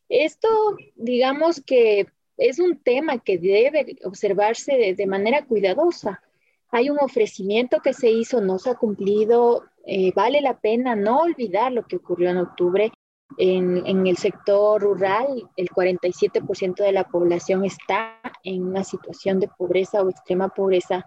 Esto, 0.08 0.48
digamos 0.96 1.60
que 1.60 2.06
es 2.38 2.58
un 2.58 2.78
tema 2.78 3.18
que 3.18 3.36
debe 3.36 3.98
observarse 4.02 4.94
de, 4.96 5.06
manera 5.06 5.44
cuidadosa. 5.44 6.22
Hay 6.70 6.88
un 6.88 6.96
ofrecimiento 7.00 7.80
que 7.84 7.92
se 7.92 8.08
hizo, 8.08 8.40
no 8.40 8.58
se 8.58 8.70
ha 8.70 8.76
cumplido. 8.76 9.67
Eh, 9.86 10.12
vale 10.14 10.40
la 10.40 10.58
pena 10.58 10.94
no 10.94 11.20
olvidar 11.20 11.72
lo 11.72 11.86
que 11.86 11.96
ocurrió 11.96 12.30
en 12.30 12.38
octubre. 12.38 12.92
En, 13.36 13.86
en 13.86 14.06
el 14.06 14.16
sector 14.16 14.80
rural, 14.80 15.48
el 15.56 15.68
47% 15.68 16.76
de 16.76 16.92
la 16.92 17.04
población 17.04 17.64
está 17.64 18.20
en 18.42 18.64
una 18.64 18.84
situación 18.84 19.38
de 19.38 19.48
pobreza 19.48 20.02
o 20.02 20.08
extrema 20.08 20.48
pobreza. 20.48 21.04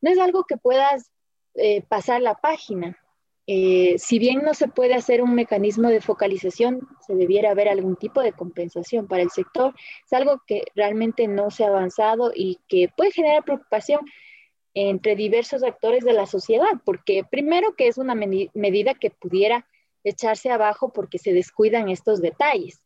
No 0.00 0.10
es 0.10 0.18
algo 0.18 0.44
que 0.44 0.56
puedas 0.56 1.12
eh, 1.54 1.82
pasar 1.82 2.22
la 2.22 2.34
página. 2.34 2.96
Eh, 3.46 3.96
si 3.98 4.18
bien 4.18 4.42
no 4.42 4.54
se 4.54 4.68
puede 4.68 4.94
hacer 4.94 5.20
un 5.20 5.34
mecanismo 5.34 5.88
de 5.88 6.00
focalización, 6.00 6.88
se 7.06 7.14
debiera 7.14 7.50
haber 7.50 7.68
algún 7.68 7.96
tipo 7.96 8.22
de 8.22 8.32
compensación 8.32 9.06
para 9.08 9.22
el 9.22 9.30
sector. 9.30 9.74
Es 10.04 10.12
algo 10.12 10.42
que 10.46 10.64
realmente 10.74 11.26
no 11.28 11.50
se 11.50 11.64
ha 11.64 11.68
avanzado 11.68 12.32
y 12.34 12.60
que 12.68 12.88
puede 12.96 13.10
generar 13.10 13.44
preocupación 13.44 14.00
entre 14.74 15.16
diversos 15.16 15.62
actores 15.62 16.04
de 16.04 16.12
la 16.12 16.26
sociedad, 16.26 16.70
porque 16.84 17.24
primero 17.30 17.74
que 17.74 17.88
es 17.88 17.98
una 17.98 18.14
medida 18.14 18.94
que 18.94 19.10
pudiera 19.10 19.66
echarse 20.04 20.50
abajo 20.50 20.92
porque 20.92 21.18
se 21.18 21.32
descuidan 21.32 21.88
estos 21.88 22.20
detalles 22.20 22.80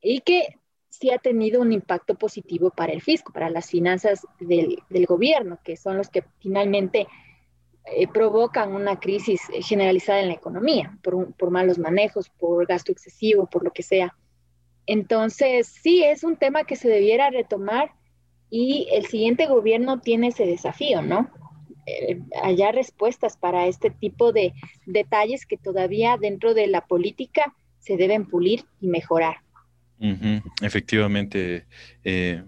y 0.00 0.20
que 0.20 0.58
sí 0.88 1.10
ha 1.10 1.18
tenido 1.18 1.62
un 1.62 1.72
impacto 1.72 2.16
positivo 2.16 2.70
para 2.70 2.92
el 2.92 3.00
fisco, 3.00 3.32
para 3.32 3.48
las 3.48 3.70
finanzas 3.70 4.26
del, 4.38 5.06
gobierno, 5.06 5.58
que 5.64 5.76
son 5.76 5.96
los 5.96 6.08
que 6.08 6.24
finalmente 6.40 7.06
eh, 7.84 8.08
provocan 8.08 8.74
una 8.74 8.98
crisis 8.98 9.40
generalizada 9.62 10.20
en 10.20 10.28
la 10.28 10.34
economía, 10.34 10.98
por, 11.02 11.50
malos 11.50 11.78
manejos, 11.78 12.28
por 12.28 12.66
gasto 12.66 12.92
excesivo, 12.92 13.46
por 13.46 13.64
lo 13.64 13.72
que 13.72 13.82
sea. 13.82 14.16
Entonces, 14.86 15.68
sí, 15.68 16.02
es 16.02 16.24
un 16.24 16.36
tema 16.36 16.64
que 16.64 16.76
se 16.76 16.88
debiera 16.88 17.30
retomar 17.30 17.92
y 18.50 18.88
el 18.92 19.06
siguiente 19.06 19.46
gobierno 19.46 20.00
tiene 20.00 20.28
ese 20.28 20.46
desafío, 20.46 21.02
¿no? 21.02 21.30
Eh, 21.86 22.20
hallar 22.42 22.74
respuestas 22.74 23.36
para 23.36 23.66
este 23.66 23.90
tipo 23.90 24.32
de 24.32 24.52
detalles 24.86 25.46
que 25.46 25.56
todavía 25.56 26.16
dentro 26.20 26.54
de 26.54 26.66
la 26.66 26.86
política 26.86 27.54
se 27.78 27.96
deben 27.96 28.26
pulir 28.26 28.64
y 28.80 28.88
mejorar. 28.88 29.36
Efectivamente, 30.62 31.66
eh, 32.04 32.42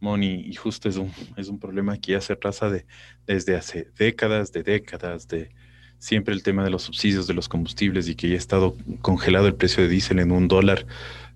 Moni, 0.00 0.44
y 0.46 0.54
justo 0.54 0.88
es 0.88 0.96
un, 0.96 1.12
es 1.36 1.48
un 1.48 1.58
problema 1.58 1.98
que 1.98 2.12
ya 2.12 2.20
se 2.20 2.36
traza 2.36 2.70
de, 2.70 2.86
desde 3.26 3.56
hace 3.56 3.88
décadas, 3.98 4.52
de 4.52 4.62
décadas, 4.62 5.28
de 5.28 5.50
siempre 5.98 6.34
el 6.34 6.42
tema 6.42 6.64
de 6.64 6.70
los 6.70 6.82
subsidios 6.82 7.26
de 7.26 7.34
los 7.34 7.48
combustibles 7.48 8.08
y 8.08 8.14
que 8.14 8.28
ya 8.28 8.34
ha 8.34 8.38
estado 8.38 8.76
congelado 9.02 9.46
el 9.46 9.54
precio 9.54 9.82
de 9.82 9.88
diésel 9.88 10.18
en 10.18 10.30
un 10.30 10.48
dólar 10.48 10.86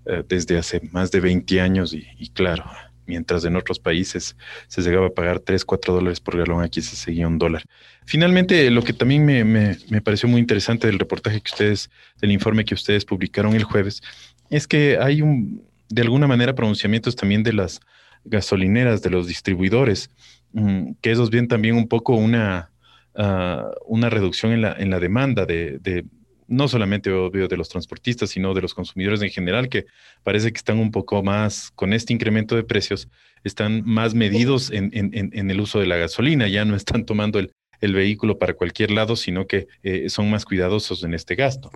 eh, 0.05 0.23
desde 0.27 0.57
hace 0.57 0.81
más 0.91 1.11
de 1.11 1.19
20 1.19 1.61
años 1.61 1.93
y, 1.93 2.29
claro, 2.29 2.65
mientras 3.11 3.43
en 3.43 3.57
otros 3.57 3.77
países 3.77 4.37
se 4.67 4.81
llegaba 4.81 5.07
a 5.07 5.09
pagar 5.09 5.39
3, 5.39 5.65
4 5.65 5.93
dólares 5.93 6.21
por 6.21 6.37
galón, 6.37 6.63
aquí 6.63 6.81
se 6.81 6.95
seguía 6.95 7.27
un 7.27 7.37
dólar. 7.37 7.63
Finalmente, 8.05 8.71
lo 8.71 8.81
que 8.83 8.93
también 8.93 9.25
me, 9.25 9.43
me, 9.43 9.77
me 9.89 10.01
pareció 10.01 10.29
muy 10.29 10.39
interesante 10.39 10.87
del 10.87 10.97
reportaje 10.97 11.41
que 11.41 11.51
ustedes, 11.51 11.89
del 12.21 12.31
informe 12.31 12.63
que 12.63 12.73
ustedes 12.73 13.03
publicaron 13.03 13.53
el 13.53 13.65
jueves, 13.65 14.01
es 14.49 14.65
que 14.65 14.97
hay 14.97 15.21
un, 15.21 15.61
de 15.89 16.01
alguna 16.01 16.25
manera, 16.25 16.55
pronunciamientos 16.55 17.17
también 17.17 17.43
de 17.43 17.53
las 17.53 17.81
gasolineras, 18.23 19.01
de 19.01 19.09
los 19.09 19.27
distribuidores, 19.27 20.09
mm, 20.53 20.93
que 21.01 21.11
esos 21.11 21.29
bien 21.29 21.47
también 21.47 21.75
un 21.75 21.87
poco 21.87 22.15
una, 22.15 22.71
ah, 23.15 23.71
una 23.85 24.09
reducción 24.09 24.53
en 24.53 24.61
la, 24.61 24.73
en 24.73 24.89
la 24.89 24.99
demanda 24.99 25.45
de, 25.45 26.05
no 26.51 26.67
solamente 26.67 27.11
obvio 27.11 27.47
de 27.47 27.55
los 27.55 27.69
transportistas, 27.69 28.29
sino 28.29 28.53
de 28.53 28.61
los 28.61 28.73
consumidores 28.73 29.21
en 29.21 29.29
general, 29.29 29.69
que 29.69 29.85
parece 30.21 30.51
que 30.51 30.57
están 30.57 30.79
un 30.79 30.91
poco 30.91 31.23
más, 31.23 31.71
con 31.71 31.93
este 31.93 32.11
incremento 32.13 32.55
de 32.55 32.63
precios, 32.63 33.07
están 33.45 33.83
más 33.85 34.13
medidos 34.13 34.69
en, 34.71 34.91
el 34.93 35.61
uso 35.61 35.79
de 35.79 35.87
la 35.87 35.95
gasolina, 35.95 36.47
ya 36.47 36.65
no 36.65 36.75
están 36.75 37.05
tomando 37.05 37.39
el, 37.39 37.51
vehículo 37.81 38.37
para 38.37 38.53
cualquier 38.53 38.91
lado, 38.91 39.15
sino 39.15 39.47
que 39.47 39.67
eh, 39.81 40.07
son 40.09 40.29
más 40.29 40.45
cuidadosos 40.45 41.03
en 41.03 41.15
este 41.15 41.33
gasto. 41.33 41.71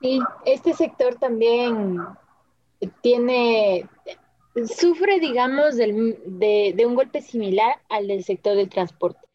Sí, 0.00 0.20
este 0.44 0.72
sector 0.74 1.16
también 1.16 1.98
tiene, 3.00 3.86
sufre, 4.78 5.18
digamos, 5.18 5.76
de, 5.76 6.74
de, 6.76 6.86
un 6.86 6.94
golpe 6.94 7.22
similar 7.22 7.76
al 7.88 8.06
del 8.06 8.22
sector 8.22 8.54
del 8.56 8.68
transporte. 8.68 9.26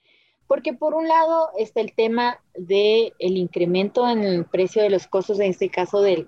Porque 0.51 0.73
por 0.73 0.95
un 0.95 1.07
lado 1.07 1.47
está 1.57 1.79
el 1.79 1.93
tema 1.93 2.41
del 2.55 3.13
el 3.19 3.37
incremento 3.37 4.05
en 4.05 4.21
el 4.25 4.43
precio 4.43 4.83
de 4.83 4.89
los 4.89 5.07
costos, 5.07 5.39
en 5.39 5.51
este 5.51 5.69
caso 5.69 6.01
de, 6.01 6.27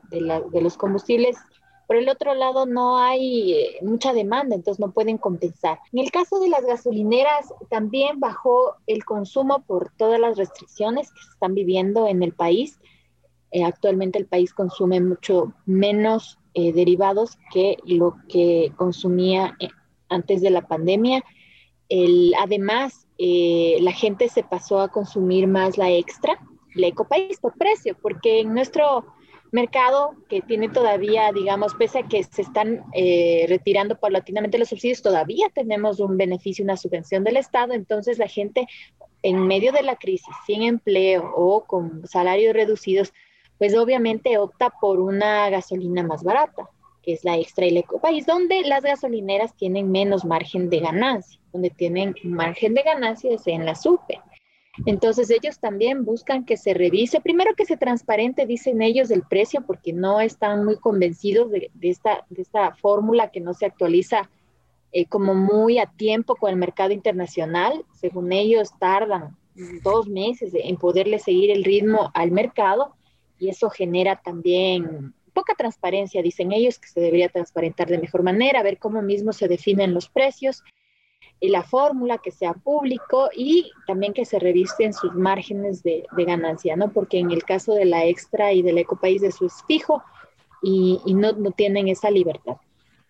los 0.54 0.78
combustibles. 0.78 1.36
Por 1.88 1.98
el 1.98 2.08
otro 2.08 2.34
lado 2.34 2.66
no 2.66 3.00
hay 3.00 3.52
eh, 3.52 3.80
mucha 3.82 4.14
demanda, 4.14 4.56
entonces 4.56 4.80
no 4.80 4.94
pueden 4.94 5.18
compensar. 5.18 5.80
En 5.92 6.00
el 6.00 6.10
caso 6.10 6.40
de 6.40 6.48
las 6.48 6.66
gasolineras, 6.66 7.54
también 7.70 8.22
bajó 8.22 8.78
el 8.88 9.04
consumo 9.04 9.66
por 9.68 9.92
todas 9.98 10.22
las 10.22 10.38
restricciones 10.38 11.12
que 11.12 11.22
se 11.22 11.32
están 11.32 11.54
viviendo 11.54 12.08
en 12.08 12.24
el 12.24 12.32
país. 12.32 12.80
Eh, 13.52 13.66
actualmente 13.66 14.20
el 14.20 14.26
país 14.26 14.54
consume 14.54 15.02
mucho 15.02 15.54
menos 15.66 16.40
eh, 16.54 16.72
derivados 16.72 17.38
que 17.52 17.76
lo 17.84 18.16
que 18.30 18.72
consumía 18.78 19.58
eh, 19.60 19.68
antes 20.08 20.42
de 20.42 20.50
la 20.50 20.66
pandemia. 20.66 21.26
El, 21.90 22.34
además, 22.40 23.04
eh, 23.26 23.78
la 23.82 23.92
gente 23.92 24.28
se 24.28 24.44
pasó 24.44 24.80
a 24.80 24.90
consumir 24.90 25.48
más 25.48 25.78
la 25.78 25.92
extra, 25.92 26.38
la 26.76 26.88
ecopaís 26.88 27.40
por 27.40 27.54
precio, 27.58 27.96
porque 28.02 28.42
en 28.42 28.54
nuestro 28.54 29.06
mercado 29.52 30.16
que 30.30 30.42
tiene 30.42 30.68
todavía, 30.68 31.32
digamos, 31.32 31.76
pese 31.76 32.00
a 32.00 32.08
que 32.08 32.24
se 32.24 32.42
están 32.42 32.84
retirando 33.48 34.00
paulatinamente 34.00 34.58
los 34.58 34.70
subsidios, 34.70 35.04
todavía 35.04 35.48
tenemos 35.54 36.00
un 36.00 36.18
beneficio, 36.18 36.64
una 36.64 36.76
subvención 36.76 37.24
del 37.24 37.38
Estado, 37.38 37.74
entonces 37.74 38.18
la 38.18 38.28
gente 38.28 38.68
en 39.24 39.48
medio 39.48 39.72
de 39.72 39.82
la 39.82 39.96
crisis, 39.96 40.36
sin 40.46 40.62
empleo 40.62 41.32
o 41.36 41.66
con 41.66 42.06
salarios 42.08 42.54
reducidos, 42.54 43.14
pues 43.58 43.76
obviamente 43.76 44.38
opta 44.38 44.70
por 44.82 45.00
una 45.00 45.50
gasolina 45.50 46.04
más 46.04 46.24
barata, 46.24 46.70
que 47.04 47.14
es 47.14 47.24
la 47.24 47.38
extra 47.38 47.66
y 47.66 47.84
país, 48.02 48.26
donde 48.26 48.62
las 48.64 48.84
gasolineras 48.84 49.56
tienen 49.56 49.92
menos 49.92 50.26
margen 50.26 50.70
de 50.70 50.80
ganancia, 50.80 51.40
donde 51.52 51.70
tienen 51.70 52.16
margen 52.24 52.74
de 52.74 52.82
ganancia 52.82 53.34
es 53.34 53.46
en 53.46 53.66
la 53.66 53.76
SUPE. 53.76 54.22
Entonces 54.86 55.30
ellos 55.30 55.60
también 55.60 56.04
buscan 56.04 56.46
que 56.46 56.58
se 56.58 56.74
revise, 56.74 57.22
primero 57.22 57.54
que 57.56 57.66
se 57.66 57.78
transparente, 57.78 58.48
dicen 58.48 58.82
ellos, 58.82 59.12
el 59.12 59.22
precio, 59.22 59.64
porque 59.68 59.94
no 59.94 60.20
están 60.20 60.66
muy 60.66 60.78
convencidos 60.78 61.52
de, 61.52 61.70
esta, 61.82 62.26
de 62.30 62.42
esta 62.42 62.74
fórmula 62.76 63.30
que 63.30 63.40
no 63.40 63.54
se 63.54 63.68
actualiza 63.68 64.30
eh, 64.92 65.06
como 65.06 65.36
muy 65.36 65.78
a 65.78 65.86
tiempo 65.86 66.36
con 66.36 66.50
el 66.50 66.56
mercado 66.56 66.92
internacional. 66.92 67.86
Según 67.94 68.32
ellos, 68.32 68.72
tardan 68.80 69.38
dos 69.84 70.08
meses 70.08 70.54
en 70.56 70.78
poderle 70.78 71.20
seguir 71.20 71.52
el 71.52 71.64
ritmo 71.64 72.10
al 72.16 72.32
mercado 72.32 72.96
y 73.38 73.50
eso 73.50 73.70
genera 73.70 74.16
también 74.16 75.14
poca 75.34 75.56
transparencia, 75.56 76.22
dicen 76.22 76.52
ellos, 76.52 76.80
que 76.80 76.88
se 76.88 77.02
debería 77.02 77.30
transparentar 77.30 77.88
de 77.88 77.98
mejor 77.98 78.24
manera, 78.24 78.64
ver 78.64 78.78
cómo 78.78 79.02
mismo 79.02 79.34
se 79.34 79.48
definen 79.48 79.94
los 79.94 80.10
precios 80.10 80.64
y 81.40 81.50
la 81.50 81.64
fórmula, 81.64 82.20
que 82.20 82.32
sea 82.32 82.54
público 82.54 83.30
y 83.36 83.72
también 83.86 84.14
que 84.14 84.24
se 84.24 84.40
revisten 84.40 84.94
sus 84.94 85.14
márgenes 85.14 85.84
de, 85.84 86.06
ganancia, 86.16 86.76
¿no? 86.76 86.94
Porque 86.94 87.20
en 87.20 87.32
el 87.32 87.44
caso 87.44 87.74
de 87.74 87.86
la 87.86 88.06
extra 88.06 88.54
y 88.54 88.62
del 88.62 88.78
ecopaís 88.78 89.24
eso 89.24 89.46
es 89.46 89.64
fijo 89.68 90.02
y, 90.62 91.02
no, 91.14 91.34
no 91.34 91.52
tienen 91.52 91.90
esa 91.90 92.10
libertad. 92.10 92.56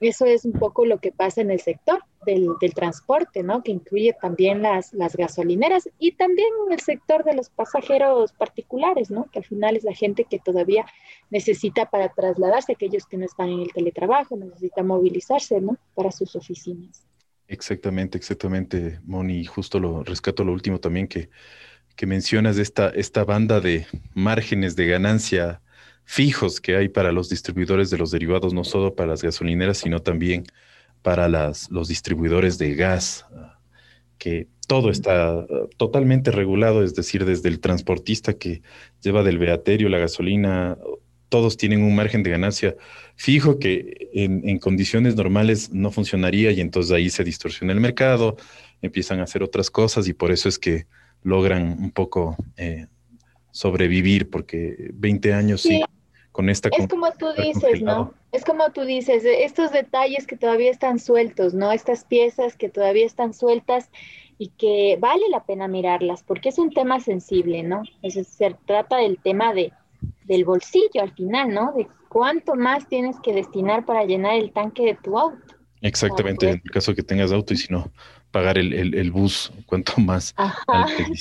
Eso 0.04 0.26
es 0.26 0.44
un 0.44 0.52
poco 0.52 0.86
lo 0.86 1.00
que 1.00 1.14
pasa 1.14 1.40
en 1.40 1.50
el 1.50 1.62
sector 1.62 2.04
del, 2.26 2.50
transporte, 2.76 3.42
¿no? 3.42 3.64
Que 3.64 3.72
incluye 3.72 4.14
también 4.22 4.62
las, 4.62 4.92
gasolineras 5.16 5.90
y 5.98 6.12
también 6.12 6.50
el 6.70 6.82
sector 6.82 7.24
de 7.24 7.34
los 7.34 7.50
pasajeros 7.50 8.34
particulares, 8.34 9.10
¿no? 9.10 9.30
Que 9.32 9.40
al 9.40 9.46
final 9.46 9.78
es 9.78 9.86
la 9.86 9.94
gente 9.94 10.26
que 10.26 10.40
todavía 10.40 10.86
necesita 11.30 11.90
para 11.90 12.10
trasladarse, 12.10 12.74
aquellos 12.74 13.06
que 13.06 13.16
no 13.16 13.24
están 13.24 13.48
en 13.48 13.62
el 13.62 13.72
teletrabajo, 13.72 14.36
necesitan 14.36 14.88
movilizarse, 14.88 15.62
¿no? 15.62 15.78
Para 15.96 16.12
sus 16.12 16.36
oficinas. 16.36 17.06
Exactamente, 17.48 18.18
exactamente, 18.18 19.00
Moni. 19.06 19.46
Justo 19.46 19.80
lo 19.80 20.04
rescato 20.04 20.44
lo 20.44 20.52
último 20.52 20.82
también 20.82 21.08
que, 21.08 21.30
que 21.96 22.06
mencionas 22.06 22.58
esta, 22.58 22.90
esta 22.90 23.24
banda 23.24 23.62
de 23.62 23.88
márgenes 24.14 24.76
de 24.76 24.88
ganancia 24.88 25.62
fijos 26.06 26.62
que 26.62 26.76
hay 26.76 26.90
para 26.90 27.12
los 27.12 27.30
distribuidores 27.30 27.90
de 27.90 27.98
los 27.98 28.12
derivados, 28.12 28.54
no 28.54 28.64
solo 28.64 28.96
para 28.96 29.10
las 29.10 29.22
gasolineras, 29.22 29.78
sino 29.78 30.00
también 30.00 30.44
para 31.02 31.28
las, 31.28 31.70
los 31.70 31.88
distribuidores 31.88 32.58
de 32.58 32.76
gas, 32.76 33.26
que 34.18 34.48
todo 34.68 34.90
está 34.90 35.46
totalmente 35.78 36.32
regulado, 36.32 36.84
es 36.84 36.96
decir, 36.96 37.26
desde 37.26 37.50
el 37.50 37.60
transportista 37.60 38.34
que 38.34 38.62
lleva 39.02 39.24
del 39.24 39.38
beaterio 39.38 39.90
la 39.90 39.98
gasolina, 40.00 40.78
todos 41.30 41.58
tienen 41.58 41.84
un 41.84 41.96
margen 41.96 42.24
de 42.24 42.30
ganancia 42.30 42.76
fijo 43.16 43.60
que 43.60 44.10
en, 44.14 44.60
condiciones 44.60 45.16
normales 45.16 45.72
no 45.72 45.92
funcionaría 45.92 46.52
y 46.52 46.62
entonces 46.62 46.92
ahí 46.92 47.10
se 47.10 47.24
distorsiona 47.24 47.74
el 47.74 47.80
mercado, 47.80 48.38
empiezan 48.82 49.20
a 49.20 49.24
hacer 49.24 49.44
otras 49.44 49.70
cosas 49.70 50.08
y 50.08 50.14
por 50.14 50.32
eso 50.32 50.48
es 50.48 50.58
que 50.58 50.86
logran 51.22 51.78
un 51.80 51.92
poco 51.92 52.38
eh, 52.56 52.88
sobrevivir, 53.52 54.30
porque 54.30 54.92
20 54.94 55.34
años 55.34 55.62
sí 55.62 55.82
con 56.34 56.50
esta... 56.50 56.68
Es 56.78 56.88
como 56.90 57.10
tú 57.14 57.28
dices, 57.38 57.82
¿no? 57.82 58.14
Es 58.34 58.44
como 58.44 58.70
tú 58.72 58.82
dices, 58.82 59.24
estos 59.24 59.72
detalles 59.72 60.28
que 60.28 60.36
todavía 60.36 60.72
están 60.72 61.00
sueltos, 61.00 61.54
¿no? 61.54 61.72
Estas 61.72 62.04
piezas 62.04 62.58
que 62.58 62.68
todavía 62.68 63.06
están 63.06 63.34
sueltas 63.34 63.90
y 64.38 64.50
que 64.50 64.98
vale 65.00 65.24
la 65.30 65.46
pena 65.46 65.70
mirarlas, 65.70 66.24
porque 66.24 66.50
es 66.50 66.58
un 66.58 66.74
tema 66.74 67.00
sensible, 67.00 67.64
¿no? 67.64 67.84
Es, 68.02 68.16
se 68.28 68.56
trata 68.66 68.98
del 68.98 69.20
tema 69.20 69.54
de, 69.54 69.72
del 70.26 70.44
bolsillo 70.44 71.02
al 71.02 71.14
final, 71.14 71.54
¿no? 71.54 71.72
De 71.74 71.88
cuánto 72.10 72.56
más 72.56 72.90
tienes 72.90 73.16
que 73.22 73.32
destinar 73.32 73.86
para 73.86 74.04
llenar 74.04 74.36
el 74.36 74.52
tanque 74.52 74.84
de 74.84 74.96
tu 74.96 75.18
auto. 75.18 75.56
Exactamente, 75.82 76.50
en 76.50 76.62
el 76.64 76.72
caso 76.72 76.96
que 76.96 77.04
tengas 77.04 77.32
auto 77.32 77.54
y 77.54 77.58
si 77.58 77.72
no, 77.72 77.92
pagar 78.32 78.58
el, 78.58 78.74
el, 78.74 79.12
bus, 79.12 79.52
cuanto 79.68 79.94
más 79.98 80.34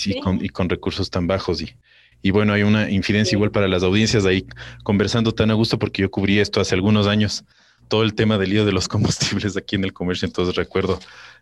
y, 0.06 0.20
con, 0.20 0.42
y, 0.42 0.48
con, 0.48 0.68
recursos 0.68 1.10
tan 1.10 1.26
bajos 1.26 1.60
y, 1.60 1.74
y 2.22 2.30
bueno, 2.30 2.52
hay 2.52 2.62
una 2.62 2.88
infidencia 2.90 3.36
igual 3.36 3.50
para 3.50 3.68
las 3.68 3.82
audiencias 3.82 4.24
ahí 4.24 4.46
conversando 4.84 5.32
tan 5.32 5.50
a 5.50 5.54
gusto 5.54 5.78
porque 5.78 6.02
yo 6.02 6.10
cubrí 6.10 6.38
esto 6.38 6.60
hace 6.60 6.74
algunos 6.74 7.06
años, 7.06 7.44
todo 7.88 8.04
el 8.04 8.14
tema 8.14 8.38
del 8.38 8.50
lío 8.50 8.64
de 8.64 8.72
los 8.72 8.88
combustibles 8.88 9.56
aquí 9.56 9.76
en 9.76 9.84
el 9.84 9.92
comercio, 9.92 10.26
entonces 10.26 10.54
recuerdo 10.54 10.98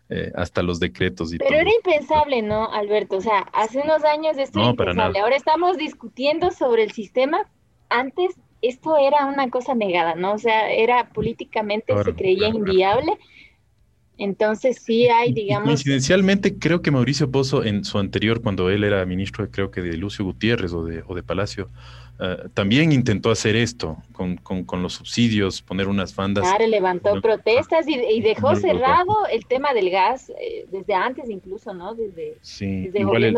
eh, 0.09 0.31
hasta 0.35 0.63
los 0.63 0.79
decretos 0.79 1.33
y 1.33 1.37
Pero 1.37 1.55
era 1.55 1.69
impensable, 1.71 2.41
¿no, 2.41 2.71
Alberto? 2.73 3.17
O 3.17 3.21
sea, 3.21 3.47
hace 3.53 3.79
unos 3.79 4.03
años 4.03 4.37
esto 4.37 4.59
era 4.59 4.69
impensable. 4.71 5.19
Ahora 5.19 5.35
estamos 5.35 5.77
discutiendo 5.77 6.51
sobre 6.51 6.83
el 6.83 6.91
sistema. 6.91 7.49
Antes 7.89 8.35
esto 8.61 8.97
era 8.97 9.25
una 9.27 9.49
cosa 9.49 9.73
negada, 9.73 10.15
¿no? 10.15 10.33
O 10.33 10.37
sea, 10.37 10.69
era 10.71 11.09
políticamente, 11.09 11.93
se 12.03 12.13
creía 12.13 12.49
inviable 12.49 13.17
entonces 14.23 14.81
sí 14.83 15.07
hay, 15.07 15.33
digamos... 15.33 15.65
Coincidencialmente, 15.65 16.57
creo 16.57 16.81
que 16.81 16.91
Mauricio 16.91 17.31
Pozo 17.31 17.63
en 17.63 17.83
su 17.83 17.97
anterior, 17.97 18.41
cuando 18.41 18.69
él 18.69 18.83
era 18.83 19.05
ministro, 19.05 19.49
creo 19.49 19.71
que 19.71 19.81
de 19.81 19.97
Lucio 19.97 20.23
Gutiérrez 20.23 20.73
o 20.73 20.83
de, 20.83 21.03
o 21.07 21.15
de 21.15 21.23
Palacio, 21.23 21.69
eh, 22.19 22.37
también 22.53 22.91
intentó 22.91 23.31
hacer 23.31 23.55
esto 23.55 23.97
con, 24.13 24.37
con, 24.37 24.83
los 24.83 24.93
subsidios, 24.93 25.63
poner 25.63 25.87
unas 25.87 26.15
bandas. 26.15 26.43
Claro, 26.43 26.67
levantó 26.67 27.19
protestas 27.19 27.87
y, 27.87 28.21
dejó 28.21 28.55
cerrado 28.55 29.25
el 29.31 29.45
tema 29.47 29.73
del 29.73 29.89
gas 29.89 30.31
eh, 30.39 30.67
desde 30.71 30.93
antes 30.93 31.27
incluso, 31.27 31.73
¿no? 31.73 31.95
Desde, 31.95 32.37
sí, 32.41 32.91
igual, 32.93 33.35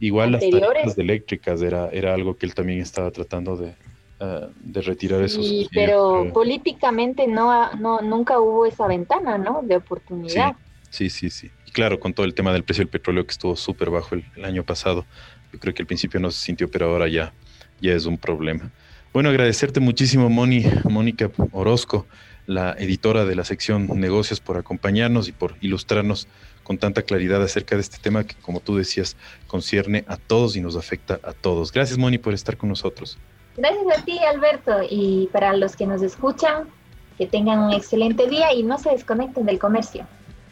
igual 0.00 0.32
las 0.32 0.40
tarifas 0.40 0.98
eléctricas 0.98 1.62
era, 1.62 1.88
era 1.90 2.12
algo 2.12 2.36
que 2.36 2.46
él 2.46 2.54
también 2.54 2.80
estaba 2.80 3.12
tratando 3.12 3.56
de, 3.56 3.74
de 4.18 4.80
retirar 4.80 5.22
esos. 5.22 5.46
Sí, 5.46 5.68
pero 5.72 6.30
políticamente 6.32 7.26
no, 7.26 7.72
no, 7.74 8.00
nunca 8.00 8.38
hubo 8.40 8.66
esa 8.66 8.86
ventana, 8.86 9.38
¿no? 9.38 9.60
De 9.62 9.76
oportunidad. 9.76 10.56
Sí, 10.90 11.10
sí, 11.10 11.30
sí. 11.30 11.50
Y 11.66 11.72
claro, 11.72 11.98
con 11.98 12.14
todo 12.14 12.24
el 12.24 12.34
tema 12.34 12.52
del 12.52 12.62
precio 12.62 12.82
del 12.82 12.88
petróleo 12.88 13.26
que 13.26 13.32
estuvo 13.32 13.56
súper 13.56 13.90
bajo 13.90 14.14
el, 14.14 14.44
año 14.44 14.64
pasado, 14.64 15.04
yo 15.52 15.58
creo 15.58 15.74
que 15.74 15.82
al 15.82 15.86
principio 15.86 16.20
no 16.20 16.30
se 16.30 16.40
sintió, 16.40 16.70
pero 16.70 16.90
ahora 16.90 17.08
ya, 17.08 17.32
ya 17.80 17.94
es 17.94 18.06
un 18.06 18.16
problema. 18.16 18.70
Bueno, 19.12 19.28
agradecerte 19.28 19.80
muchísimo, 19.80 20.30
Moni, 20.30 20.64
Mónica 20.88 21.30
Orozco, 21.52 22.06
la 22.46 22.74
editora 22.78 23.24
de 23.24 23.34
la 23.34 23.44
sección 23.44 23.88
Negocios, 23.98 24.40
por 24.40 24.56
acompañarnos 24.56 25.28
y 25.28 25.32
por 25.32 25.56
ilustrarnos 25.60 26.28
con 26.62 26.78
tanta 26.78 27.02
claridad 27.02 27.42
acerca 27.42 27.74
de 27.74 27.82
este 27.82 27.98
tema 27.98 28.24
que, 28.24 28.34
como 28.36 28.60
tú 28.60 28.76
decías, 28.76 29.16
concierne 29.46 30.04
a 30.06 30.16
todos 30.16 30.56
y 30.56 30.60
nos 30.60 30.76
afecta 30.76 31.20
a 31.22 31.32
todos. 31.32 31.72
Gracias, 31.72 31.98
Moni, 31.98 32.18
por 32.18 32.34
estar 32.34 32.56
con 32.56 32.68
nosotros. 32.68 33.18
Gracias 33.56 33.98
a 33.98 34.04
ti, 34.04 34.18
Alberto, 34.18 34.80
y 34.88 35.28
para 35.32 35.56
los 35.56 35.76
que 35.76 35.86
nos 35.86 36.02
escuchan, 36.02 36.68
que 37.16 37.26
tengan 37.26 37.60
un 37.60 37.72
excelente 37.72 38.28
día 38.28 38.52
y 38.52 38.62
no 38.62 38.78
se 38.78 38.90
desconecten 38.90 39.46
del 39.46 39.58
comercio. 39.58 40.06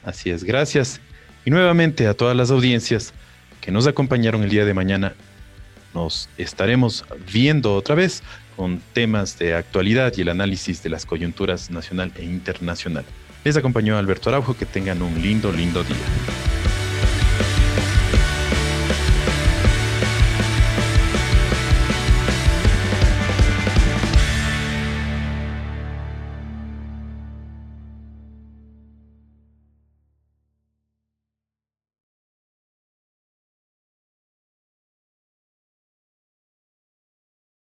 Así 0.05 0.31
es, 0.31 0.45
gracias. 0.45 1.01
Y 1.45 1.51
nuevamente 1.51 2.07
a 2.07 2.15
todas 2.15 2.37
las 2.37 2.51
audiencias 2.51 3.13
que 3.61 3.73
nos 3.73 3.87
acompañaron 3.87 4.43
el 4.43 4.51
día 4.51 4.65
de 4.65 4.75
mañana. 4.75 5.15
nos 5.95 6.31
estaremos 6.39 7.05
viendo 7.31 7.75
otra 7.75 7.95
vez 7.95 8.23
con 8.57 8.81
temas 8.95 9.39
de 9.39 9.55
actualidad 9.55 10.13
y 10.17 10.23
el 10.23 10.31
análisis 10.31 10.83
de 10.83 10.89
las 10.89 11.05
coyunturas 11.05 11.71
nacional 11.71 12.13
e 12.17 12.25
internacional. 12.25 13.05
Les 13.45 13.57
acompañó 13.57 13.99
Alberto 13.99 14.31
Araujo, 14.31 14.57
que 14.57 14.65
tengan 14.65 15.03
un 15.03 15.21
lindo, 15.21 15.53
lindo 15.53 15.83
día. 15.83 15.97